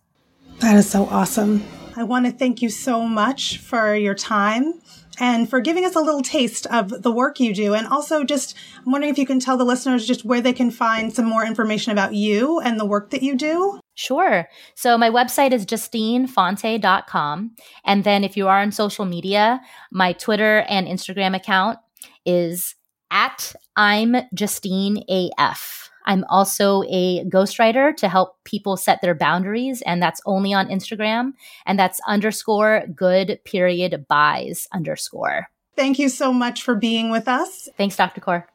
That 0.59 0.77
is 0.77 0.91
so 0.91 1.07
awesome. 1.07 1.65
I 1.97 2.03
want 2.03 2.27
to 2.27 2.33
thank 2.33 2.61
you 2.61 2.69
so 2.69 3.03
much 3.09 3.59
for 3.59 3.95
your 3.95 4.15
time 4.15 4.75
and 5.19 5.49
for 5.49 5.61
giving 5.61 5.85
us 5.85 5.97
a 5.97 6.01
little 6.01 6.23
taste 6.23 6.67
of 6.67 7.03
the 7.03 7.11
work 7.11 7.41
you 7.41 7.55
do. 7.55 7.75
And 7.75 7.87
also 7.87 8.25
just, 8.25 8.55
I'm 8.85 8.93
wondering 8.93 9.13
if 9.13 9.19
you 9.19 9.27
can 9.27 9.41
tell 9.41 9.57
the 9.57 9.65
listeners 9.65 10.07
just 10.07 10.25
where 10.25 10.41
they 10.41 10.53
can 10.53 10.71
find 10.71 11.13
some 11.13 11.25
more 11.25 11.45
information 11.45 11.93
about 11.93 12.15
you 12.15 12.61
and 12.61 12.79
the 12.79 12.87
work 12.87 13.11
that 13.11 13.23
you 13.23 13.37
do. 13.37 13.81
Sure. 13.95 14.49
So 14.75 14.97
my 14.97 15.11
website 15.11 15.53
is 15.53 15.67
justinefonte.com. 15.67 17.57
And 17.85 18.05
then 18.05 18.25
if 18.25 18.37
you 18.37 18.49
are 18.49 18.61
on 18.61 18.73
social 18.73 19.05
media, 19.05 19.61
my 19.91 20.13
Twitter 20.13 20.65
and 20.69 20.87
Instagram 20.87 21.35
account 21.35 21.79
is 22.25 22.75
at 23.11 23.55
I'm 23.77 24.17
Justine 24.35 25.03
AF. 25.09 25.88
I'm 26.09 26.25
also 26.29 26.83
a 26.89 27.23
ghostwriter 27.27 27.95
to 27.97 28.09
help 28.09 28.43
people 28.45 28.77
set 28.79 29.03
their 29.03 29.15
boundaries, 29.15 29.83
and 29.83 30.03
that's 30.03 30.23
only 30.27 30.55
on 30.55 30.69
Instagram. 30.69 31.35
And 31.67 31.79
that's 31.79 32.01
underscore 32.09 32.85
good 32.97 33.39
period 33.45 34.07
buys 34.09 34.67
underscore. 34.73 35.49
Thank 35.77 35.99
you 35.99 36.09
so 36.09 36.33
much 36.33 36.63
for 36.63 36.75
being 36.75 37.11
with 37.11 37.29
us. 37.29 37.69
Thanks, 37.77 37.95
Dr. 37.95 38.23
Coor. 38.23 38.49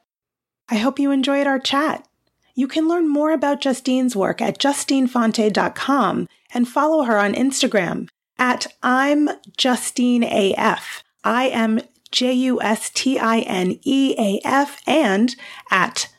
I 0.68 0.76
hope 0.78 1.00
you 1.00 1.12
enjoyed 1.12 1.48
our 1.48 1.60
chat. 1.60 2.06
You 2.56 2.68
can 2.68 2.88
learn 2.88 3.08
more 3.08 3.32
about 3.32 3.62
Justine's 3.62 4.16
work 4.16 4.42
at 4.42 4.60
justinefonte.com 4.60 6.28
and 6.54 6.68
follow 6.68 7.04
her 7.04 7.18
on 7.18 7.34
Instagram 7.34 8.10
at 8.38 8.68
I'm 8.82 9.30
Justine 9.58 10.24
AF. 10.24 11.04
I 11.24 11.46
am 11.46 11.82
J 12.12 12.34
U 12.34 12.62
S 12.62 12.89
T 12.89 13.18
I 13.18 13.39
N 13.39 13.80
E 13.84 14.16
A 14.18 14.48
F 14.48 14.82
and 14.86 15.36
at 15.72 16.12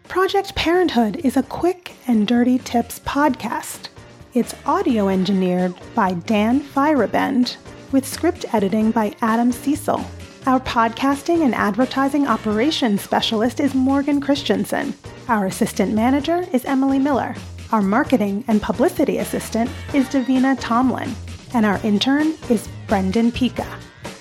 Project 0.07 0.55
Parenthood 0.55 1.17
is 1.25 1.37
a 1.37 1.43
quick 1.43 1.93
and 2.07 2.27
dirty 2.27 2.57
tips 2.59 2.99
podcast. 2.99 3.89
It's 4.33 4.55
audio 4.65 5.09
engineered 5.09 5.75
by 5.93 6.13
Dan 6.13 6.61
Feierabend 6.61 7.57
with 7.91 8.07
script 8.07 8.45
editing 8.53 8.91
by 8.91 9.15
Adam 9.21 9.51
Cecil. 9.51 10.05
Our 10.47 10.59
podcasting 10.59 11.45
and 11.45 11.53
advertising 11.53 12.27
operations 12.27 13.01
specialist 13.03 13.59
is 13.59 13.75
Morgan 13.75 14.19
Christensen. 14.19 14.95
Our 15.27 15.45
assistant 15.45 15.93
manager 15.93 16.47
is 16.51 16.65
Emily 16.65 16.97
Miller. 16.97 17.35
Our 17.71 17.83
marketing 17.83 18.43
and 18.47 18.59
publicity 18.59 19.19
assistant 19.19 19.69
is 19.93 20.07
Davina 20.07 20.57
Tomlin. 20.59 21.13
And 21.53 21.63
our 21.63 21.79
intern 21.83 22.33
is 22.49 22.67
Brendan 22.87 23.31
Pika. 23.31 23.67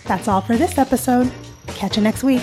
That's 0.04 0.28
all 0.28 0.42
for 0.42 0.59
this 0.59 0.76
episode. 0.76 1.33
Catch 1.68 1.96
you 1.96 2.02
next 2.02 2.22
week. 2.22 2.42